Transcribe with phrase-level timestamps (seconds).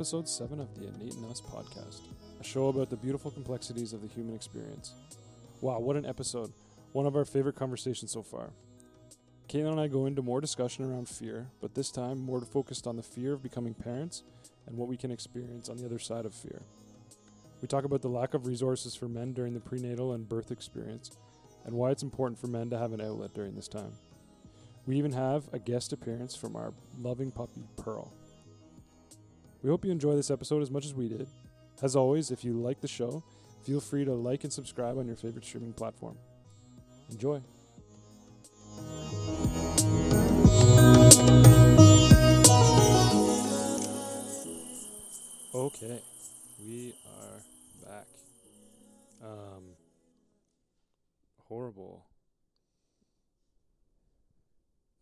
[0.00, 2.00] episode 7 of the Innate in Us podcast,
[2.40, 4.94] a show about the beautiful complexities of the human experience.
[5.60, 6.54] Wow, what an episode!
[6.92, 8.48] One of our favorite conversations so far.
[9.46, 12.96] Caitlin and I go into more discussion around fear, but this time more focused on
[12.96, 14.22] the fear of becoming parents
[14.66, 16.62] and what we can experience on the other side of fear.
[17.60, 21.10] We talk about the lack of resources for men during the prenatal and birth experience,
[21.66, 23.92] and why it's important for men to have an outlet during this time.
[24.86, 28.14] We even have a guest appearance from our loving puppy, Pearl.
[29.62, 31.28] We hope you enjoy this episode as much as we did.
[31.82, 33.22] As always, if you like the show,
[33.62, 36.16] feel free to like and subscribe on your favorite streaming platform.
[37.10, 37.42] Enjoy.
[45.54, 46.00] Okay,
[46.64, 47.42] we are
[47.86, 48.06] back.
[49.22, 49.64] Um,
[51.48, 52.06] horrible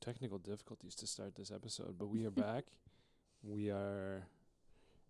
[0.01, 2.65] technical difficulties to start this episode, but we are back.
[3.43, 4.27] We are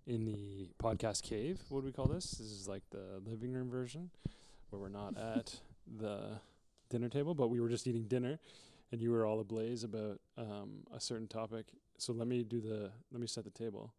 [0.08, 1.60] in the podcast cave.
[1.68, 2.30] What do we call this?
[2.30, 4.10] This is like the living room version
[4.70, 5.60] where we're not at
[5.98, 6.40] the
[6.88, 8.40] dinner table, but we were just eating dinner
[8.90, 11.66] and you were all ablaze about um, a certain topic.
[11.98, 13.92] So let me do the let me set the table.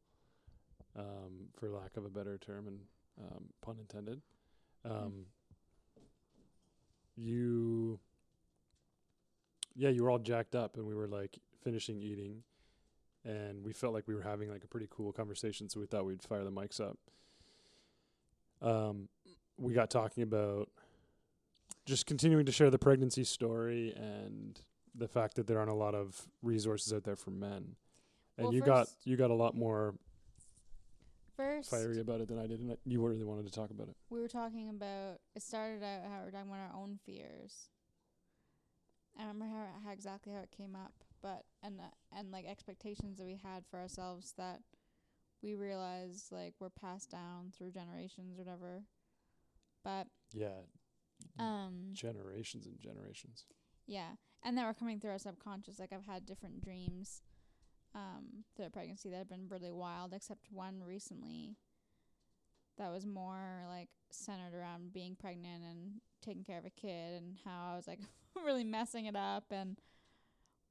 [0.97, 2.79] Um, for lack of a better term and
[3.21, 4.21] um, pun intended.
[4.83, 5.27] Um,
[7.15, 7.99] you
[9.75, 12.41] yeah, you were all jacked up and we were like finishing eating
[13.25, 16.05] and we felt like we were having like a pretty cool conversation, so we thought
[16.05, 16.97] we'd fire the mics up.
[18.61, 19.07] Um,
[19.57, 20.69] we got talking about
[21.85, 24.59] just continuing to share the pregnancy story and
[24.95, 27.75] the fact that there aren't a lot of resources out there for men.
[28.37, 29.95] And Well, you got you got a lot more
[31.35, 33.95] First, fiery about it than I did, and you really wanted to talk about it.
[34.09, 35.19] we were talking about.
[35.35, 37.69] It started out how we are talking about our own fears.
[39.17, 43.17] I remember how, how exactly how it came up, but and uh, and like expectations
[43.17, 44.61] that we had for ourselves that
[45.41, 48.83] we realized like were passed down through generations or whatever.
[49.83, 50.61] But Yeah,
[51.37, 53.45] um, generations and generations.
[53.87, 54.11] Yeah,
[54.43, 55.79] and that were coming through our subconscious.
[55.79, 57.21] Like I've had different dreams
[57.95, 61.55] um, through pregnancy that have been really wild, except one recently
[62.77, 67.37] that was more like centered around being pregnant and taking care of a kid, and
[67.45, 67.99] how I was like
[68.45, 69.77] really messing it up and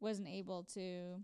[0.01, 1.23] wasn't able to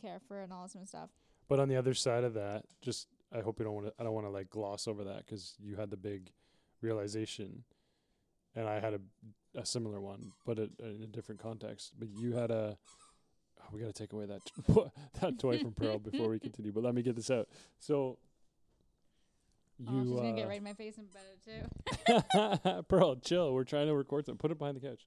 [0.00, 1.10] care for and all this kind of stuff.
[1.48, 3.92] But on the other side of that, just I hope you don't want to.
[3.98, 6.30] I don't want to like gloss over that because you had the big
[6.80, 7.64] realization,
[8.54, 9.00] and I had a
[9.56, 11.92] a similar one, but it, in a different context.
[11.98, 12.76] But you had a.
[13.60, 14.84] Oh, we got to take away that t-
[15.20, 16.72] that toy from Pearl before we continue.
[16.72, 17.48] But let me get this out.
[17.78, 18.18] So.
[19.88, 22.22] oh, she's You gonna get uh, right in my face and bet it
[22.76, 22.82] too.
[22.88, 23.52] Pearl, chill.
[23.52, 24.38] We're trying to record something.
[24.38, 25.06] Put it behind the couch.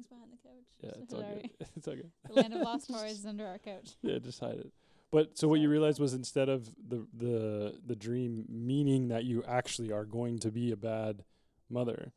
[0.00, 0.66] Everything's behind the couch.
[0.82, 1.50] Yeah, it's all good.
[1.76, 2.10] It's all good.
[2.28, 3.96] the land of lost toys is under our couch.
[4.02, 4.72] yeah, just hide it.
[5.12, 9.42] But so what you realized was instead of the the the dream meaning that you
[9.46, 11.24] actually are going to be a bad
[11.68, 12.12] mother,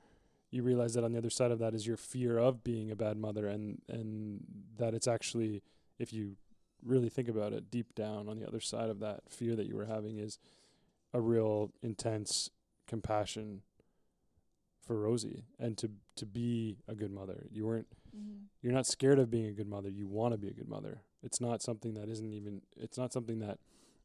[0.52, 2.96] you realize that on the other side of that is your fear of being a
[2.96, 4.44] bad mother and and
[4.78, 5.64] that it's actually
[5.98, 6.36] if you
[6.86, 9.76] really think about it deep down on the other side of that fear that you
[9.76, 10.38] were having is
[11.14, 12.50] a real intense
[12.88, 13.62] compassion
[14.86, 17.48] for Rosie and to to be a good mother.
[17.52, 18.44] You weren't Mm-hmm.
[18.62, 19.90] you're not scared of being a good mother.
[19.90, 21.02] You want to be a good mother.
[21.24, 23.58] It's not something that isn't even it's not something that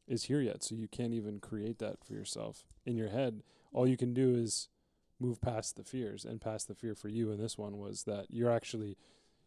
[0.07, 0.63] is here yet.
[0.63, 3.43] So you can't even create that for yourself in your head.
[3.71, 4.67] All you can do is
[5.19, 8.25] move past the fears and past the fear for you in this one was that
[8.31, 8.97] you're actually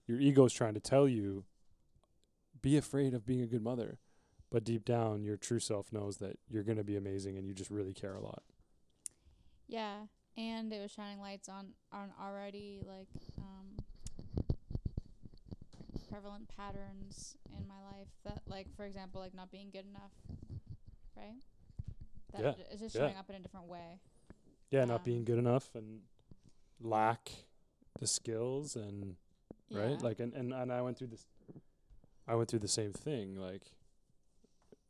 [0.06, 1.44] your ego's trying to tell you
[2.60, 3.98] be afraid of being a good mother.
[4.48, 7.52] But deep down your true self knows that you're going to be amazing and you
[7.54, 8.44] just really care a lot.
[9.66, 10.02] Yeah,
[10.36, 13.08] and it was shining lights on on already like
[13.38, 13.84] um
[16.10, 20.12] prevalent patterns in my life that like for example like not being good enough,
[21.16, 21.40] right?
[22.32, 23.02] That Yeah, it's just yeah.
[23.02, 23.98] showing up in a different way.
[24.70, 26.00] Yeah, not Um, being good enough and
[26.80, 27.30] lack
[28.00, 29.16] the skills and
[29.70, 31.24] right like and, and and i went through this
[32.26, 33.62] i went through the same thing like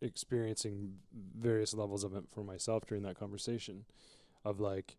[0.00, 3.84] experiencing various levels of it for myself during that conversation
[4.44, 4.96] of like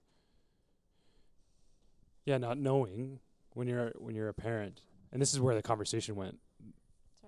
[2.26, 3.20] yeah not knowing
[3.54, 4.82] when you're when you're a parent
[5.12, 6.40] and this is where the conversation went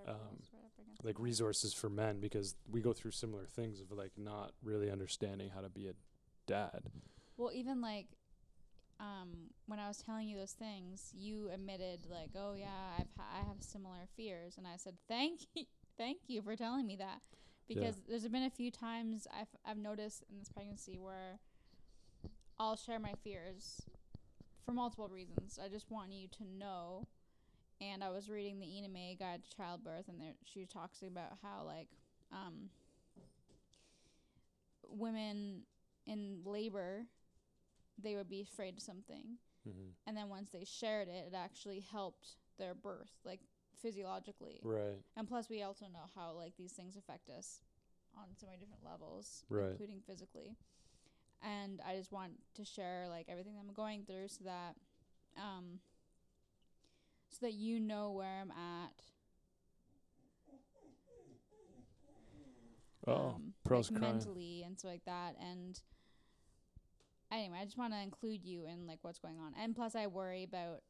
[0.07, 3.80] um, Paul's right up against like resources for men because we go through similar things
[3.80, 5.94] of like not really understanding how to be a
[6.47, 6.83] dad
[7.38, 8.07] Well, even like
[9.00, 13.27] um when I was telling you those things, you admitted like, "Oh yeah, I've ha-
[13.33, 15.65] I have similar fears." And I said, "Thank you.
[15.97, 17.21] Thank you for telling me that."
[17.68, 17.75] Yeah.
[17.75, 21.39] Because there's been a few times I've I've noticed in this pregnancy where
[22.57, 23.81] I'll share my fears
[24.65, 25.59] for multiple reasons.
[25.63, 27.07] I just want you to know.
[27.81, 31.38] And I was reading the Ina May Guide to Childbirth, and there she talks about
[31.44, 31.88] how like
[32.31, 32.69] um
[34.89, 35.63] women
[36.06, 37.06] in labor,
[38.01, 39.89] they would be afraid of something, Mm-hmm.
[40.06, 43.39] and then once they shared it, it actually helped their birth, like
[43.81, 44.59] physiologically.
[44.63, 45.01] Right.
[45.18, 47.61] And plus, we also know how like these things affect us
[48.15, 49.71] on so many different levels, Right.
[49.71, 50.56] including physically.
[51.43, 54.75] And I just want to share like everything that I'm going through, so that,
[55.37, 55.79] um,
[57.29, 58.93] so that you know where I'm at.
[63.07, 65.35] Oh, um, like mentally and so like that.
[65.39, 65.79] And
[67.31, 69.53] anyway, I just want to include you in like what's going on.
[69.61, 70.81] And plus, I worry about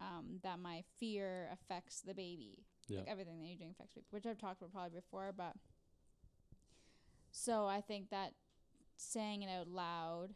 [0.00, 2.64] um that my fear affects the baby.
[2.88, 2.98] Yeah.
[2.98, 5.32] Like everything that you're doing affects baby, which I've talked about probably before.
[5.36, 5.54] But
[7.30, 8.32] so I think that
[8.96, 10.28] saying it out loud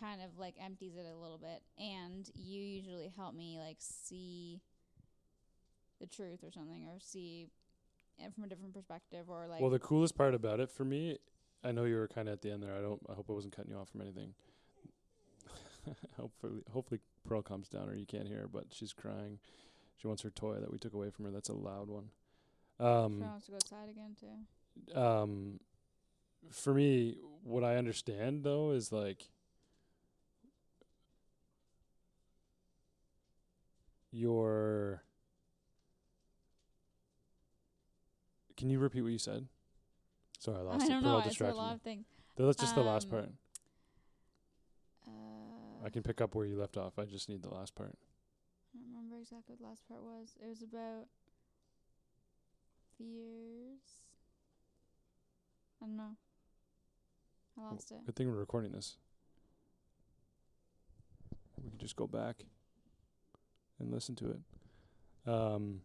[0.00, 4.60] kind of like empties it a little bit and you usually help me like see
[6.00, 7.48] the truth or something or see
[8.18, 11.18] it from a different perspective or like well, the coolest part about it for me,
[11.64, 12.72] I know you were kind of at the end there.
[12.76, 13.00] I don't.
[13.10, 14.34] I hope I wasn't cutting you off from anything.
[16.16, 19.38] hopefully, hopefully Pearl calms down, or you can't hear her, but she's crying.
[19.96, 21.30] She wants her toy that we took away from her.
[21.30, 22.10] That's a loud one.
[22.78, 25.00] She Um, wants to go outside again too.
[25.00, 25.58] um,
[26.50, 29.28] for me, what I understand though is like
[34.10, 35.02] your.
[38.56, 39.46] Can you repeat what you said?
[40.40, 40.88] Sorry, I lost I it.
[40.88, 41.18] don't know.
[41.18, 42.06] I said a lot of things.
[42.36, 43.30] That's just the last Um, part.
[45.06, 46.98] Uh, I can pick up where you left off.
[46.98, 47.94] I just need the last part.
[48.74, 50.36] I don't remember exactly what the last part was.
[50.42, 51.06] It was about
[52.96, 54.02] fears.
[55.80, 56.16] I don't know.
[57.58, 57.98] I lost it.
[58.06, 58.96] Good thing we're recording this.
[61.62, 62.44] We can just go back
[63.78, 65.30] and listen to it.
[65.30, 65.80] Um,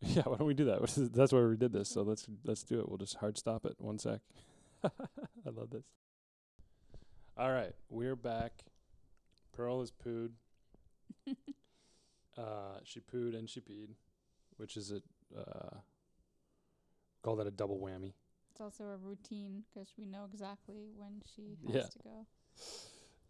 [0.00, 0.80] yeah, why don't we do that?
[1.14, 1.90] That's why we did this.
[1.90, 2.88] So let's let's do it.
[2.88, 3.74] We'll just hard stop it.
[3.78, 4.20] One sec.
[4.84, 5.84] I love this.
[7.36, 8.64] All right, we're back.
[9.52, 10.30] Pearl is pooed.
[12.38, 13.90] uh, she pooed and she peed,
[14.56, 15.02] which is a
[15.38, 15.76] uh,
[17.22, 18.12] call that a double whammy.
[18.60, 21.86] Also a routine 'cause we know exactly when she has Yeah.
[21.88, 22.26] to go.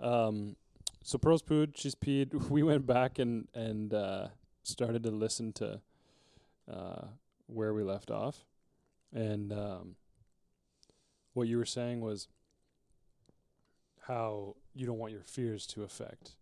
[0.01, 0.57] Um,
[1.03, 1.77] so Pearl's pooed.
[1.77, 2.33] She's peed.
[2.51, 4.29] We went back and and uh,
[4.63, 5.81] started to listen to
[6.69, 7.09] uh,
[7.47, 8.45] where we left off,
[9.13, 9.97] and um,
[11.33, 12.29] what you were saying was
[14.03, 16.37] how you don't want your fears to affect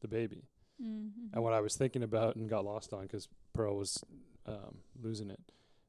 [0.00, 0.48] the baby.
[0.82, 1.34] Mm-hmm.
[1.34, 4.02] And what I was thinking about and got lost on because Pearl was
[4.46, 5.40] um, losing it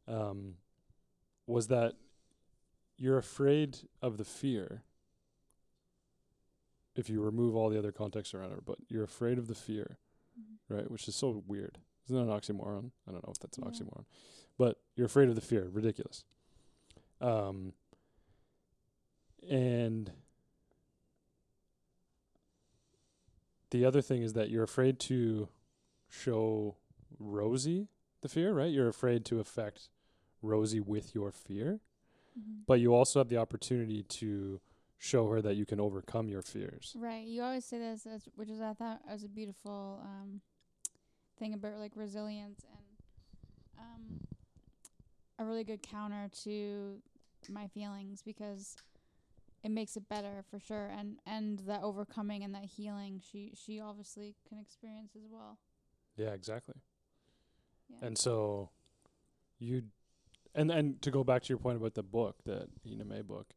[0.08, 0.56] um,
[1.48, 1.94] was that
[3.02, 4.84] you're afraid of the fear
[6.96, 9.98] if you remove all the other context around it, but you're afraid of the fear,
[10.40, 10.74] Mm-hmm.
[10.76, 10.92] right?
[10.92, 11.80] Which is so weird.
[12.06, 12.92] Isn't that an oxymoron?
[13.08, 13.72] I don't know if that's an Yeah.
[13.72, 14.06] oxymoron,
[14.58, 15.68] but you're afraid of the fear.
[15.72, 16.24] Ridiculous.
[17.20, 17.74] Um,
[19.50, 20.12] and
[23.72, 25.50] the other thing is that you're afraid to
[26.10, 26.76] show
[27.20, 27.88] Rosie
[28.22, 28.72] the fear, right?
[28.72, 29.90] You're afraid to affect
[30.42, 31.80] Rosie with your fear,
[32.40, 32.62] Mm-hmm.
[32.66, 34.62] but you also have the opportunity to
[34.98, 36.96] show her that you can overcome your fears.
[36.98, 37.26] Right.
[37.26, 40.42] You always say this, as, which is I thought was a beautiful um,
[41.40, 44.28] thing about like resilience and um,
[45.40, 47.02] a really good counter to
[47.50, 48.78] my feelings because
[49.64, 50.92] it makes it better for sure.
[50.96, 55.58] And and that overcoming and that healing, she she obviously can experience as well.
[56.16, 56.76] Yeah, exactly.
[57.90, 58.08] Yeah.
[58.08, 58.70] And so
[59.60, 59.84] you
[60.56, 63.48] and and to go back to your point about the book, that Ina May book,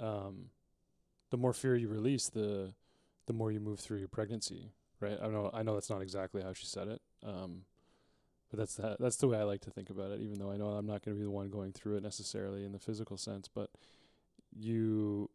[0.00, 0.50] um
[1.30, 2.74] the more fear you release, the
[3.26, 5.18] the more you move through your pregnancy, right?
[5.22, 7.02] I know I know that's not exactly how she said it.
[7.24, 7.62] Um
[8.50, 10.56] but that's that that's the way I like to think about it, even though I
[10.56, 13.48] know I'm not gonna be the one going through it necessarily in the physical sense,
[13.48, 13.70] but
[14.56, 15.30] you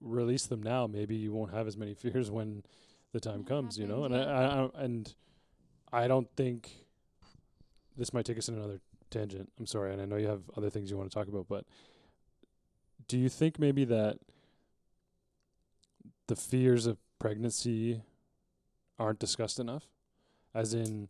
[0.00, 2.62] release them now, maybe you won't have as many fears when
[3.12, 4.04] the time comes, you know.
[4.04, 5.14] And happens, I, I, I and
[5.92, 6.70] I don't think
[7.96, 8.80] this might take us in another
[9.10, 9.50] tangent.
[9.58, 11.64] I'm sorry, and I know you have other things you want to talk about, but
[13.08, 14.18] do you think maybe that
[16.26, 18.02] the fears of pregnancy
[18.98, 19.84] aren't discussed enough?
[20.54, 21.08] As in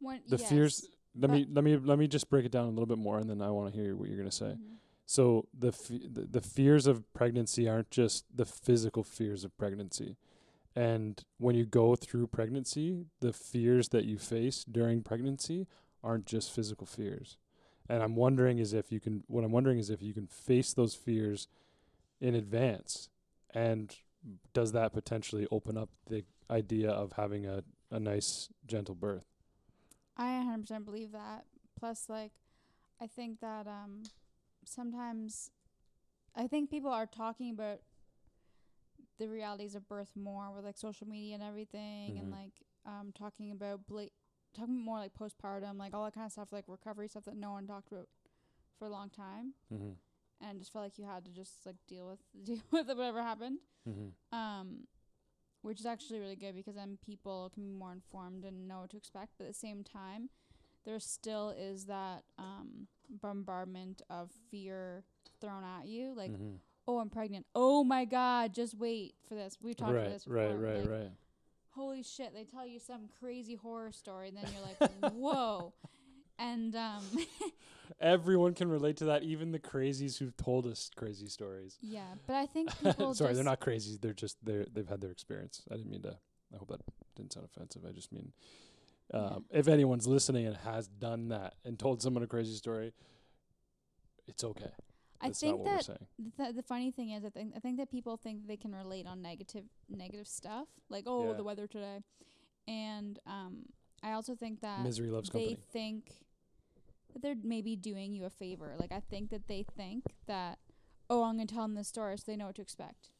[0.00, 2.70] When, the yes, fears let me let me let me just break it down a
[2.70, 4.56] little bit more and then I want to hear what you're going to say.
[4.56, 4.78] mhm.
[5.06, 10.16] So the, f- the the fears of pregnancy aren't just the physical fears of pregnancy.
[10.76, 15.66] And when you go through pregnancy, the fears that you face during pregnancy
[16.04, 17.38] aren't just physical fears.
[17.88, 20.72] And I'm wondering is if you can what I'm wondering is if you can face
[20.74, 21.48] those fears
[22.20, 23.08] in advance
[23.54, 23.96] and
[24.54, 29.24] does that potentially open up the idea of having a, a nice gentle birth?
[30.16, 31.44] I 100% believe that.
[31.78, 32.32] Plus, like,
[33.00, 34.02] I think that um
[34.64, 35.50] sometimes
[36.36, 37.80] I think people are talking about
[39.18, 42.32] the realities of birth more with like social media and everything and Mhm.
[42.32, 42.52] like
[42.86, 44.08] um talking about bla-
[44.54, 47.52] talking more like postpartum, like all that kind of stuff, like recovery stuff that no
[47.52, 48.08] one talked about
[48.78, 49.54] for a long time.
[49.72, 49.92] Mm-hmm.
[50.40, 53.58] And just felt like you had to just like deal with deal with whatever happened.
[53.88, 54.36] Mm-hmm.
[54.36, 54.86] Um
[55.62, 58.90] which is actually really good because then people can be more informed and know what
[58.90, 59.32] to expect.
[59.38, 60.28] But at the same time,
[60.84, 65.04] there still is that um bombardment of fear
[65.40, 66.14] thrown at you.
[66.14, 66.56] Like, mm-hmm.
[66.86, 67.46] oh, I'm pregnant.
[67.54, 69.58] Oh my God, just wait for this.
[69.62, 70.48] We've talked about right, this before.
[70.48, 71.10] right, right, like, right.
[71.74, 72.32] Holy shit!
[72.34, 75.72] They tell you some crazy horror story, and then you're like, whoa.
[76.38, 77.02] And um,
[78.00, 81.76] Everyone can relate to that, even the crazies who've told us crazy stories.
[81.80, 83.98] yeah, but I think people Sorry, they're not crazy.
[84.00, 85.62] They're just they're they've had their experience.
[85.70, 86.16] I didn't mean to.
[86.52, 86.80] I hope that
[87.16, 87.82] didn't sound offensive.
[87.88, 88.32] I just mean,
[89.12, 92.92] um, if anyone's listening and has done that and told someone a crazy story,
[94.26, 94.70] it's okay.
[95.24, 95.98] I That's think that saying.
[96.36, 99.06] the, the funny thing is, I think I think that people think they can relate
[99.06, 101.32] on negative negative stuff, like oh Yeah.
[101.34, 102.00] the weather today,
[102.68, 103.66] and um,
[104.02, 105.58] I also think that Misery loves they company.
[105.72, 106.04] think
[107.12, 108.74] that they're maybe doing you a favor.
[108.78, 110.58] Like I think that they think that
[111.08, 113.10] oh I'm gonna tell them this story so they know what to expect.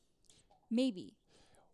[0.71, 1.15] Maybe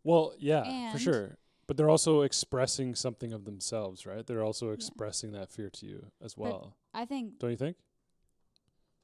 [0.04, 1.38] Well, yeah, for sure.
[1.66, 4.26] But they're also expressing something of themselves, right?
[4.26, 6.76] They're also expressing that fear to you as But- well.
[6.92, 7.76] I think Don't you think?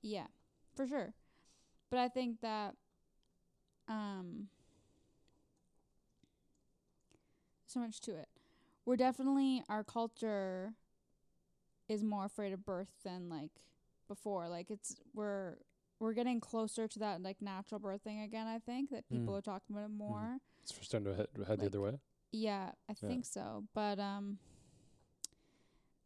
[0.02, 0.26] Yeah,
[0.76, 1.14] for sure.
[1.90, 2.75] But I think that
[3.88, 4.49] um
[7.66, 8.28] so much to it.
[8.85, 10.75] We're definitely our culture
[11.88, 13.50] is more afraid of birth than like
[14.09, 14.49] before.
[14.49, 15.56] Like it's we're
[15.99, 19.38] we're getting closer to that like natural birth thing again, I think, that people Mm.
[19.38, 20.38] are talking about it more.
[20.62, 21.99] It's starting to head, head the other way.
[22.33, 23.09] Yeah, I Yeah.
[23.09, 23.64] think so.
[23.75, 24.38] But um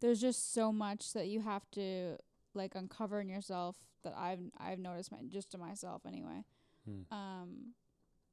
[0.00, 2.16] there's just so much that you have to
[2.54, 6.44] like uncover in yourself that I've I've noticed my just to myself anyway.
[6.84, 7.14] Hmm.
[7.14, 7.74] Um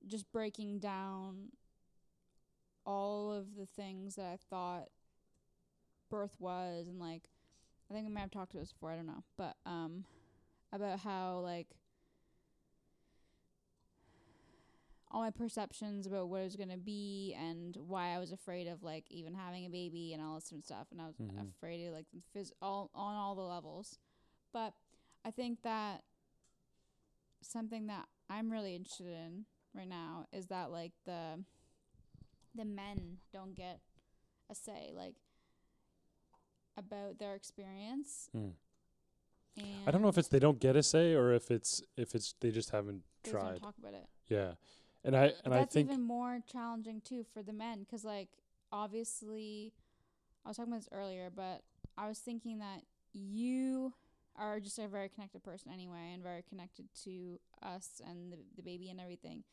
[0.08, 1.50] just breaking down
[2.86, 4.88] all of the things that I thought
[6.10, 7.24] birth was and like
[7.90, 9.24] I think I may have talked to this before, I don't know.
[9.38, 10.06] But um
[10.74, 11.68] about how like
[15.10, 18.84] all my perceptions about what it was gonna be and why I was afraid of
[18.84, 21.50] like even having a baby and all this different stuff and I was Mhm.
[21.50, 24.00] afraid of like the phys- all on all the levels.
[24.54, 24.74] But
[25.26, 26.04] I think that
[27.42, 31.44] something that I'm really interested in right now is that like the
[32.56, 33.80] the men don't get
[34.50, 35.16] a say like
[36.78, 38.54] about their experience and
[39.86, 42.34] I don't know if it's they don't get a say or if it's if it's
[42.40, 43.62] they just haven't they just don't tried.
[43.62, 44.08] talk about it.
[44.28, 44.52] Yeah,
[45.04, 48.30] and I and I that's think even more challenging too for the men because like
[48.72, 49.74] obviously
[50.46, 51.62] I was talking about this earlier, but
[51.98, 53.94] I was thinking that you
[54.38, 58.62] are just a very connected person anyway and very connected to us and the, the
[58.62, 59.44] baby and everything.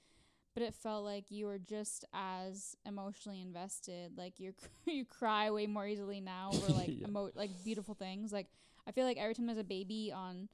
[0.55, 4.17] But it felt like you were just as emotionally invested.
[4.17, 4.55] Like you
[4.87, 7.09] you cry way more easily now over like Yeah.
[7.09, 8.33] emo- like beautiful things.
[8.33, 8.47] Like
[8.87, 10.49] I feel like every time there's a baby on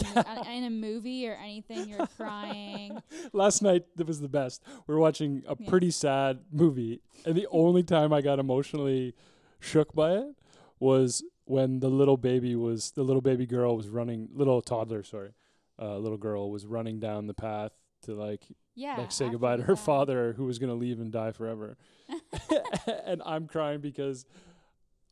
[0.16, 3.00] in, in a movie or anything, you're crying.
[3.32, 4.60] last night that was the best.
[4.88, 5.70] We were watching a Yeah.
[5.70, 9.14] pretty sad movie, and the only time I got emotionally
[9.60, 10.34] shook by it
[10.80, 15.32] was when the little baby was the little baby girl was running, little toddler, sorry,
[15.80, 17.72] uh, little girl was running down the path
[18.02, 18.96] to like Yeah.
[18.98, 19.86] like say goodbye to her fact.
[19.86, 21.76] father who was gonna leave and die forever,
[23.06, 24.24] and I'm crying because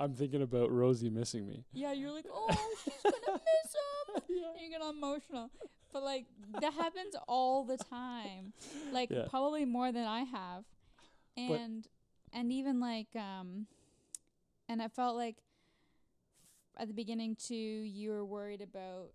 [0.00, 1.64] I'm thinking about Rosie missing me.
[1.72, 2.48] Yeah, you're like, oh,
[2.84, 4.22] she's gonna miss him.
[4.28, 4.50] yeah.
[4.52, 5.50] And you get all emotional.
[5.92, 6.24] But like
[6.60, 8.52] that happens all the time.
[8.92, 9.26] Like Yeah.
[9.28, 10.64] probably more than I have.
[11.36, 11.86] And
[12.32, 13.66] and even like um
[14.68, 15.36] and I felt like
[16.78, 19.10] at the beginning too you were worried about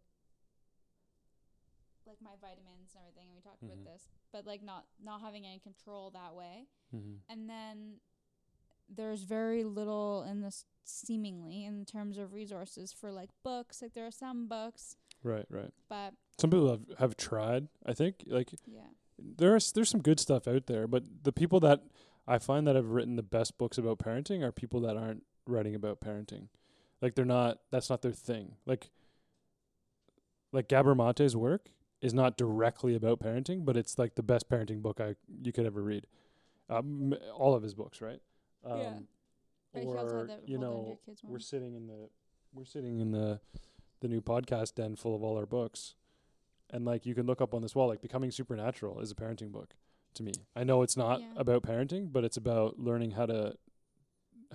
[2.06, 3.74] like my vitamins and everything and we talked Mhm.
[3.74, 4.08] about this.
[4.32, 6.68] But like not not having any control that way.
[6.96, 7.16] Mm-hmm.
[7.28, 8.00] and then
[8.88, 14.06] there's very little in this seemingly in terms of resources for like books like there
[14.08, 15.74] are some books Right, right.
[15.90, 17.68] but Some people have have tried.
[17.86, 18.88] I think like yeah
[19.20, 21.82] there's there's some good stuff out there, but the people that
[22.26, 25.76] I find that have written the best books about parenting are people that aren't writing
[25.76, 26.48] about parenting.
[27.02, 28.56] Like they're not that's not their thing.
[28.66, 28.90] Like
[30.52, 31.70] like Gabor Mate's work
[32.02, 35.66] is not directly about parenting, but it's like the best parenting book I you could
[35.66, 36.08] ever read.
[36.70, 38.22] Um, all of his books, right?
[38.66, 38.94] Um, Yeah.
[39.74, 42.10] But he also Or you Hold On to know, we're sitting in the
[42.54, 43.40] we're sitting in the
[44.00, 45.96] the new podcast den full of all our books
[46.70, 49.52] and like you can look up on this wall like becoming supernatural is a parenting
[49.52, 49.74] book
[50.14, 51.28] to me i know it's not Yeah.
[51.36, 53.56] about parenting but it's about learning how to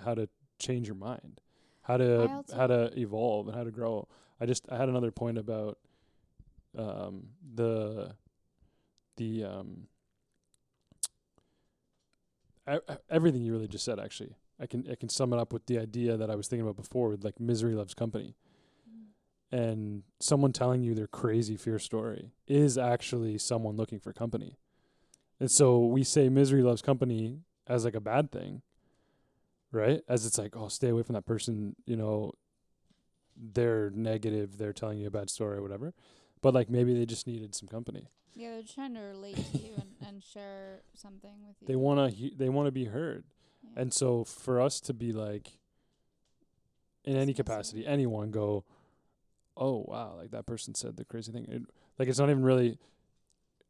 [0.03, 0.27] how to
[0.59, 1.41] change your mind
[1.83, 4.07] how to how to evolve and how to grow.
[4.39, 5.77] I just I had another point about
[6.77, 8.15] um the
[9.17, 9.87] the um
[13.09, 14.35] everything you really just said actually.
[14.59, 16.77] I can I can sum it up with the idea that I was thinking about
[16.77, 18.35] before with like misery loves company.
[19.51, 24.57] And someone telling you their crazy fear story is actually someone looking for company.
[25.39, 28.61] And so we say misery loves company as like a bad thing,
[29.73, 30.01] right?
[30.07, 32.33] As it's like, oh, stay away from that person, you know,
[33.35, 35.93] they're negative, they're telling you a bad story or whatever.
[36.41, 38.07] But like maybe they just needed some company.
[38.35, 41.67] Yeah, they're trying to relate to you and, and share something with you.
[41.67, 43.23] They want to he- they want to be heard.
[43.63, 43.81] Yeah.
[43.81, 45.51] And so for us to be like
[47.05, 48.65] in any capacity, anyone go,
[49.55, 51.61] "Oh, wow, like that person said the crazy thing." It,
[51.99, 52.77] like it's not even really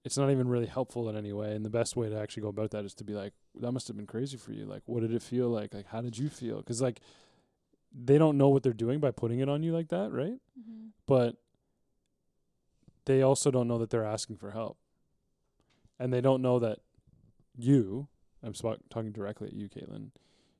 [0.03, 1.55] it's not even really helpful in any way.
[1.55, 3.87] And the best way to actually go about that is to be like, "That must
[3.87, 4.65] have been crazy for you.
[4.65, 5.73] Like what did it feel like?
[5.73, 6.99] Like how did you feel?" Cuz like
[7.93, 10.39] they don't know what they're doing by putting it on you like that, right?
[10.55, 11.35] hmm but
[13.05, 14.77] they also don't know that they're asking for help.
[15.99, 16.79] And they don't know that
[17.57, 18.07] you,
[18.41, 20.11] I'm sp- talking directly at you, Caitlin,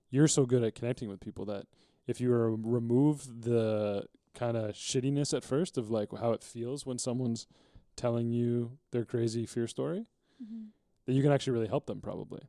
[0.10, 1.66] you're so good at connecting with people that
[2.08, 6.86] if you were remove the kind of shittiness at first of like how it feels
[6.86, 7.48] when someone's
[7.96, 10.06] telling you their crazy fear story,
[10.46, 10.66] hmm
[11.06, 12.42] that you can actually really help them probably.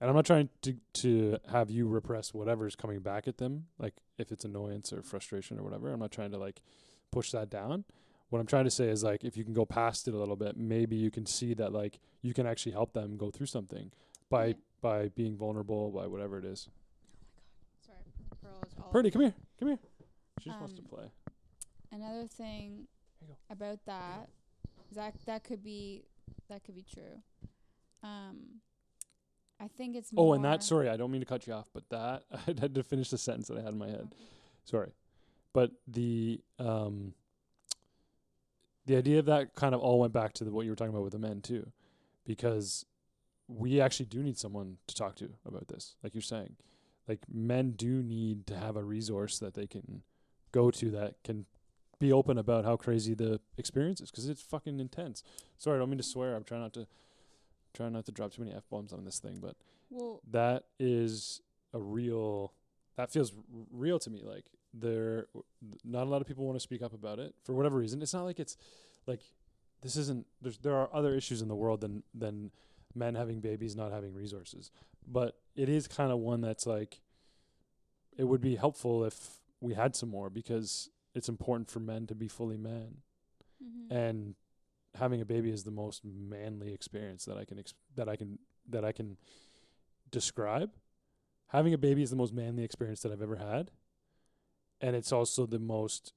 [0.00, 3.94] And I'm not trying to to have you repress whatever's coming back at them, like
[4.18, 5.92] if it's annoyance or frustration or whatever.
[5.92, 6.60] I'm not trying to like
[7.12, 7.84] push that down.
[8.28, 10.34] What I'm trying to say is like if you can go past it a little
[10.36, 13.92] bit, maybe you can see that like you can actually help them go through something
[14.28, 16.68] by by being vulnerable, by whatever it is.
[16.68, 16.72] Oh
[17.14, 17.86] my god!
[17.86, 19.34] Sorry, Pearl is all Purdy, come here.
[19.60, 19.78] Come here.
[20.40, 21.04] She just wants to Um, play.
[21.92, 22.88] Another thing
[23.20, 23.36] Here you go.
[23.48, 24.28] about that
[24.96, 26.04] that that could be
[26.48, 27.22] that could be true.
[28.02, 28.60] Um,
[29.60, 31.88] I think it's Oh, and that sorry, I don't mean to cut you off, but
[31.90, 34.08] that I had to finish the sentence that I had in my head.
[34.64, 34.90] sorry
[35.56, 37.14] but the um
[38.84, 40.92] the idea of that kind of all went back to the, what you were talking
[40.92, 41.72] about with the men too
[42.26, 42.84] because
[43.48, 46.56] we actually do need someone to talk to about this like you're saying
[47.08, 50.02] like men do need to have a resource that they can
[50.52, 51.46] go to that can
[51.98, 55.22] be open about how crazy the experience is because it's fucking intense.
[55.58, 56.34] Sorry i don't mean to swear.
[56.34, 56.86] I'm trying not to
[57.74, 59.54] trying not to drop too many f-bombs on this thing but
[59.90, 61.40] Well, that is
[61.72, 62.52] a real
[62.96, 63.38] that feels r-
[63.70, 64.22] real to me.
[64.24, 65.26] Like there
[65.84, 68.02] not a lot of people want to speak up about it for whatever reason.
[68.02, 68.56] It's not like it's
[69.06, 69.20] like
[69.82, 72.50] this isn't there's there are other issues in the world than than
[72.94, 74.70] men having babies not having resources.
[75.06, 77.00] But it is kind of one that's like
[78.16, 82.14] it would be helpful if we had some more because it's important for men to
[82.14, 82.98] be fully man
[83.60, 84.34] hmm and
[84.96, 88.38] having a baby is the most manly experience that I can ex- that I can
[88.68, 89.16] that I can
[90.10, 90.70] describe.
[91.48, 93.70] Having a baby is the most manly experience that I've ever had,
[94.80, 96.12] and it's also the most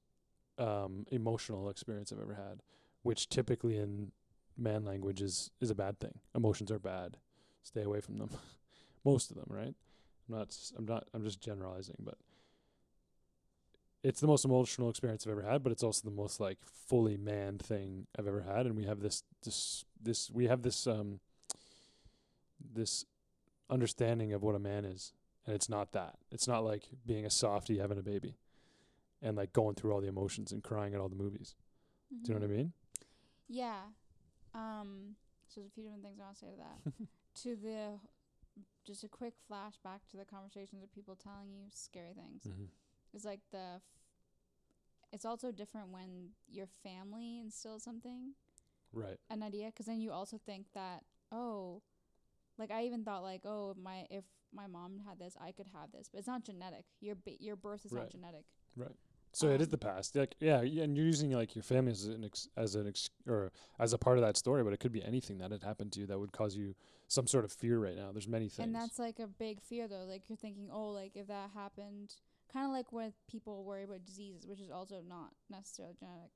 [0.58, 2.62] um, emotional experience I've ever had,
[3.02, 4.12] which typically in
[4.56, 6.18] man language is is a bad thing.
[6.34, 7.18] Emotions are bad.
[7.62, 8.30] Stay away from them.
[9.04, 9.74] most of them, right?
[10.28, 10.56] I'm not.
[10.76, 11.08] I'm not.
[11.14, 12.18] I'm just generalizing, but
[14.02, 17.16] it's the most emotional experience I've ever had, but it's also the most like fully
[17.16, 18.66] manned thing I've ever had.
[18.66, 21.20] And we have this this this we have this um
[22.74, 23.04] this
[23.68, 25.12] understanding of what a man is.
[25.46, 26.16] And it's not that.
[26.30, 28.36] It's not like being a softie having a baby
[29.22, 31.54] and like going through all the emotions and crying at all the movies.
[32.10, 32.72] Do you know what I mean?
[33.48, 33.80] Yeah.
[34.54, 35.16] Um.
[35.48, 37.06] So there's a few different things I want to say to that.
[37.42, 37.98] to the,
[38.86, 42.44] just a quick flashback to the conversations of people telling you scary things.
[42.46, 42.64] Mm-hmm.
[43.14, 43.76] It's like the.
[43.76, 43.82] F-
[45.12, 48.34] it's also different when your family instills something,
[48.92, 49.18] Right.
[49.28, 51.82] an idea, because then you also think that oh,
[52.58, 55.90] like I even thought like oh my if my mom had this I could have
[55.92, 56.84] this, but it's not genetic.
[57.00, 58.02] Your ba- your birth is Right.
[58.02, 58.44] not genetic.
[58.76, 58.94] Right.
[59.32, 60.14] So it is Um, the past.
[60.16, 63.10] Like yeah, yeah, and you're using like your family as an ex- as an ex-
[63.26, 65.92] or as a part of that story, but it could be anything that had happened
[65.92, 66.74] to you that would cause you
[67.08, 68.10] some sort of fear right now.
[68.12, 68.64] There's many things.
[68.66, 70.04] And that's like a big fear though.
[70.04, 72.14] Like you're thinking, oh, like if that happened,
[72.52, 76.30] kind of like when people worry about diseases, which is also not necessarily genetic.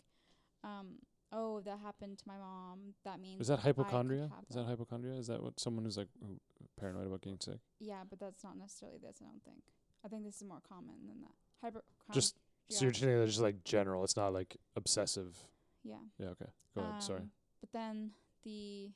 [0.62, 0.98] Um,
[1.33, 4.31] oh, that happened to my mom, that means Is that hypochondria?
[4.48, 5.14] Is that hypochondria?
[5.18, 6.38] Is that what someone who's like who-
[6.79, 7.59] paranoid about getting sick?
[7.81, 9.18] yeah, but that's not necessarily this.
[9.20, 9.62] I don't think.
[10.05, 11.35] I think this is more common than that.
[11.62, 11.83] Hyper.
[12.12, 12.37] Just
[12.70, 14.05] so you're saying that just like general.
[14.05, 15.37] It's not like obsessive.
[15.83, 15.96] yeah.
[16.18, 16.29] Yeah.
[16.29, 16.50] Okay.
[16.74, 17.03] Go ahead.
[17.03, 17.20] Sorry.
[17.20, 18.11] Um, But then
[18.44, 18.90] the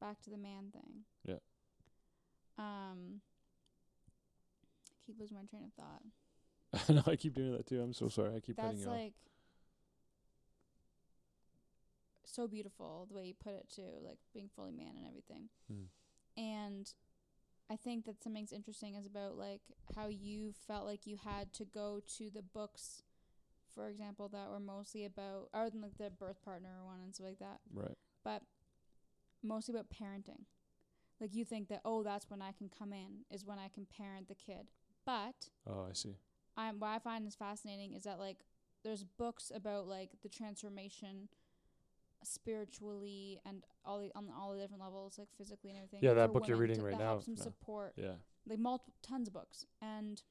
[0.00, 1.04] back to the man thing.
[1.24, 1.38] Yeah.
[2.58, 3.20] Um.
[5.06, 6.88] I keep losing my train of thought.
[7.06, 7.80] no, I keep doing that too.
[7.80, 8.34] I'm so sorry.
[8.36, 8.96] I keep cutting That's you off.
[8.96, 9.12] like
[12.24, 15.48] so beautiful the way you put it too, like being fully man and everything.
[15.70, 16.40] Hmm.
[16.40, 16.92] And
[17.70, 19.62] I think that something's interesting is about like
[19.94, 23.02] how you felt like you had to go to the books,
[23.74, 27.26] for example, that were mostly about other than like the birth partner one and stuff
[27.26, 27.96] like that, Right.
[28.24, 28.42] but
[29.42, 30.44] mostly about parenting.
[31.20, 33.86] Like you think that oh that's when I can come in is when I can
[33.86, 34.66] parent the kid,
[35.06, 36.16] but Oh, I see.
[36.58, 38.38] I'm, what I find is fascinating is that like
[38.84, 41.28] there's books about like the transformation
[42.24, 46.00] spiritually and all the on all the different levels like physically and everything.
[46.02, 47.42] Yeah, that book you're reading to- right now, them no.
[47.42, 48.14] support Yeah.
[48.48, 50.22] like multiple tons of books and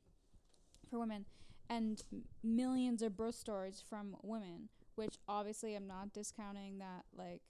[0.90, 1.26] for women
[1.70, 2.02] and
[2.44, 7.42] millions of birth stories from women which obviously I'm not discounting that like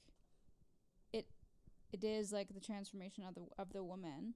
[1.11, 1.27] it
[1.91, 4.35] it is like the transformation of the of the woman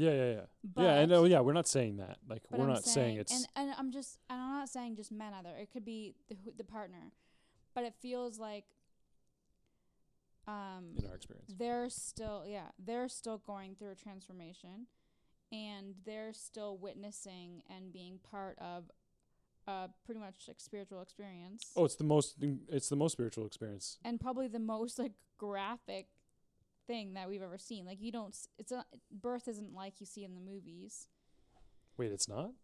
[0.00, 0.40] Yeah, yeah, yeah.
[0.64, 1.24] but yeah, I know.
[1.24, 2.16] Yeah, we're not saying that.
[2.26, 3.32] Like, we're I'm not saying, it's.
[3.34, 5.54] and, and I'm just and I'm not saying just men either.
[5.60, 7.12] It could be the who- the partner,
[7.74, 8.64] but it feels like
[10.48, 11.52] um in our experience.
[11.58, 14.86] they're still yeah they're still going through a transformation,
[15.52, 18.90] and they're still witnessing and being part of
[19.66, 21.62] a pretty much like spiritual experience.
[21.76, 22.36] Oh, it's the most.
[22.68, 23.98] It's the most spiritual experience.
[24.04, 26.06] and probably the most like graphic
[26.90, 27.84] thing that we've ever seen.
[27.86, 31.06] Like you don't, s- it's a birth isn't like you see in the movies.
[31.96, 32.50] Wait, it's not.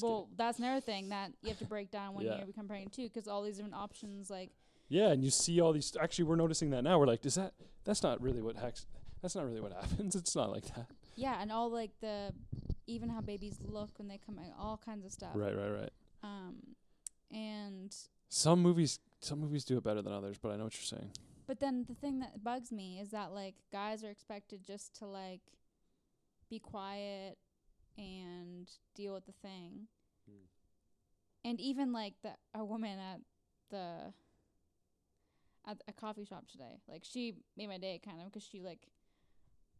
[0.00, 2.38] Well, that's another thing that you have to break down when Yeah.
[2.40, 4.48] you become pregnant too, because all these different options, like.
[4.88, 5.94] Yeah, and you see all these.
[6.00, 6.98] Actually, we're noticing that now.
[6.98, 7.52] We're like, does that?
[7.84, 8.56] That's not really what.
[9.20, 10.14] That's not really what happens.
[10.22, 10.86] It's not like that.
[11.14, 12.32] yeah, and all like the
[12.86, 15.32] even how babies look when they come out, all kinds of stuff.
[15.34, 15.92] Right, right, right.
[16.22, 16.56] Um,
[17.30, 17.94] and
[18.30, 21.10] Some movies, some movies do it better than others, but I know what you're saying.
[21.46, 25.06] But then the thing that bugs me is that like guys are expected just to
[25.06, 25.40] like
[26.50, 27.38] be quiet
[27.98, 29.88] and deal with the thing.
[30.28, 30.44] Hmm.
[31.44, 33.20] And even like the a woman at
[33.70, 34.12] the
[35.66, 38.88] at a coffee shop today, like she made my day kind of 'cause she like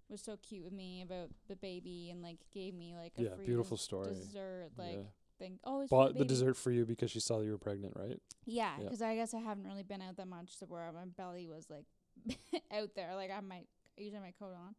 [0.08, 3.34] was so cute with me about the baby and like gave me like a Yeah,
[3.36, 4.14] free beautiful des- story.
[4.14, 5.02] dessert like yeah.
[5.38, 5.58] Thing.
[5.64, 8.20] Oh, it's Bought the dessert for you because she saw that you were pregnant, right?
[8.44, 8.88] Yeah, Yeah.
[8.88, 11.68] 'cause I guess I haven't really been out that much to where my belly was
[11.70, 11.86] like
[12.72, 13.14] out there.
[13.14, 13.68] Like I might
[13.98, 14.74] I usually have my coat on,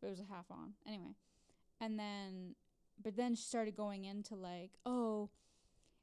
[0.00, 1.14] but it was a half on anyway.
[1.80, 2.54] And then,
[3.02, 5.30] but then she started going into like, oh,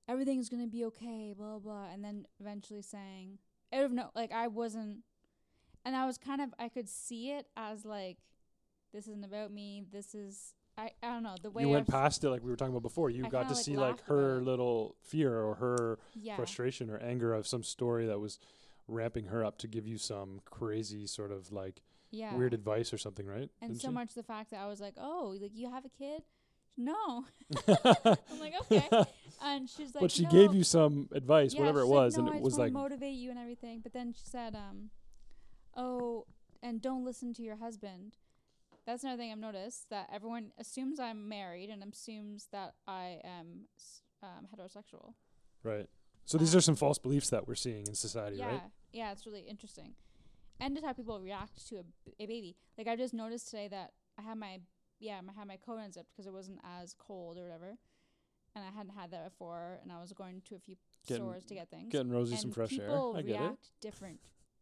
[0.08, 3.40] everything's gonna be okay, blah blah, and then eventually saying,
[3.74, 5.00] out of no, like I wasn't,
[5.86, 8.18] and I was kind of I could see it as like,
[8.94, 9.84] this isn't about me.
[9.92, 12.56] This is I I don't know the way you went past it, like we were
[12.56, 13.10] talking about before.
[13.10, 16.98] You I got to like, see like her little fear or her yeah frustration or
[16.98, 18.40] anger of some story that was
[18.88, 22.98] ramping her up to give you some crazy sort of like yeah weird advice or
[22.98, 23.50] something, right?
[23.62, 23.94] And Didn't so she?
[23.94, 26.24] much the fact that I was like, "Oh, like you have a kid?"
[26.78, 27.26] No.
[27.68, 28.88] I'm like, "Okay."
[29.44, 31.96] And she's like, but she "No." gave you some advice, Yeah, whatever it she's like,
[31.98, 33.82] was, "No, and it was like, motivate you and everything.
[33.82, 34.90] But then she said, um,
[35.76, 36.26] "Oh,
[36.64, 38.18] and don't listen to your husband."
[38.86, 43.68] That's another thing I've noticed that everyone assumes I'm married and assumes that I am
[43.78, 45.14] s- um, heterosexual.
[45.64, 45.88] right.
[46.26, 48.72] So these Um, are some false beliefs that we're seeing in society, yeah, right?
[48.94, 49.96] yeah, it's really interesting,
[50.60, 52.56] and just how people react to a, b- a baby.
[52.78, 54.62] Like I just noticed today that I had my
[55.00, 57.76] yeah, I had my coat unzipped because it wasn't as cold or whatever,
[58.56, 60.76] and I hadn't had that before, and I was going to a few
[61.08, 61.92] Getting- stores to get things.
[61.92, 62.86] Getting Rosie and some fresh air.
[62.86, 63.40] people I get it.
[63.40, 64.20] react different.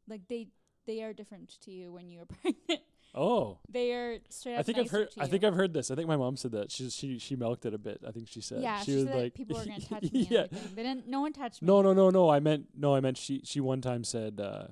[0.08, 0.48] Like they
[0.86, 2.82] they are different to you when you're pregnant.
[3.16, 4.60] Oh, they are straight up.
[4.60, 5.08] I think I've heard.
[5.18, 5.90] I think I've heard this.
[5.92, 6.72] I think my mom said that.
[6.72, 8.02] She she she milked it a bit.
[8.08, 8.62] I think she said.
[8.62, 10.28] yeah, she, she, was said like, people were gonna touch me.
[10.30, 10.42] yeah.
[10.52, 10.60] And.
[10.76, 11.08] They didn't.
[11.08, 11.68] No one touched me.
[11.68, 12.30] No, no, no, no.
[12.30, 12.96] I meant no.
[12.96, 14.68] I meant she she one time said uh,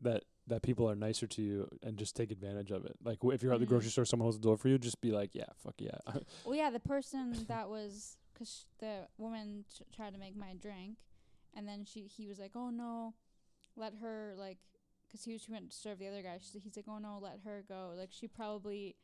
[0.00, 2.96] that that people are nicer to you and just take advantage of it.
[3.04, 3.70] Like w- if you're at the Mm.
[3.70, 5.96] grocery store, someone holds the door for you, just be like, yeah, fuck yeah.
[6.44, 10.96] Well, yeah, the person that was because the woman t- tried to make my drink,
[11.54, 13.14] and then she he was like, "Oh no,
[13.76, 14.58] let her like,"
[15.14, 16.38] because he was she went to serve the other guy.
[16.40, 17.92] She's he's like, "Oh no, let her go.
[17.96, 18.96] Like she probably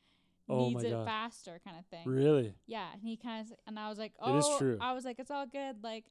[0.48, 1.04] Oh needs it God.
[1.06, 2.54] faster, kind of thing." really?
[2.66, 4.76] Yeah, and he kind of and I was like, It "Oh, is true.
[4.80, 6.04] I was like, "It's all good." Like,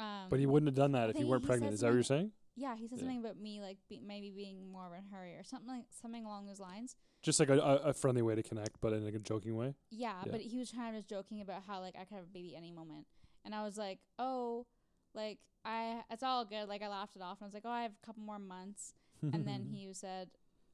[0.00, 1.74] um, But he wouldn't have done that if you weren't he pregnant.
[1.74, 2.32] Is that what you're saying?
[2.56, 3.04] yeah, he said Yeah.
[3.04, 6.24] something about me like be, maybe being more of a hurry or something like something
[6.26, 6.96] along those lines.
[7.22, 9.74] Just like a, a, a friendly way to connect, but in like a joking way.
[9.90, 10.32] Yeah, Yeah.
[10.32, 12.54] but he was kind of just joking about how like I could have a baby
[12.56, 13.06] any moment,
[13.44, 14.66] and I was like, oh,
[15.14, 16.68] like I it's all good.
[16.68, 18.38] Like I laughed it off, and I was like, oh, I have a couple more
[18.38, 20.28] months, and then he said,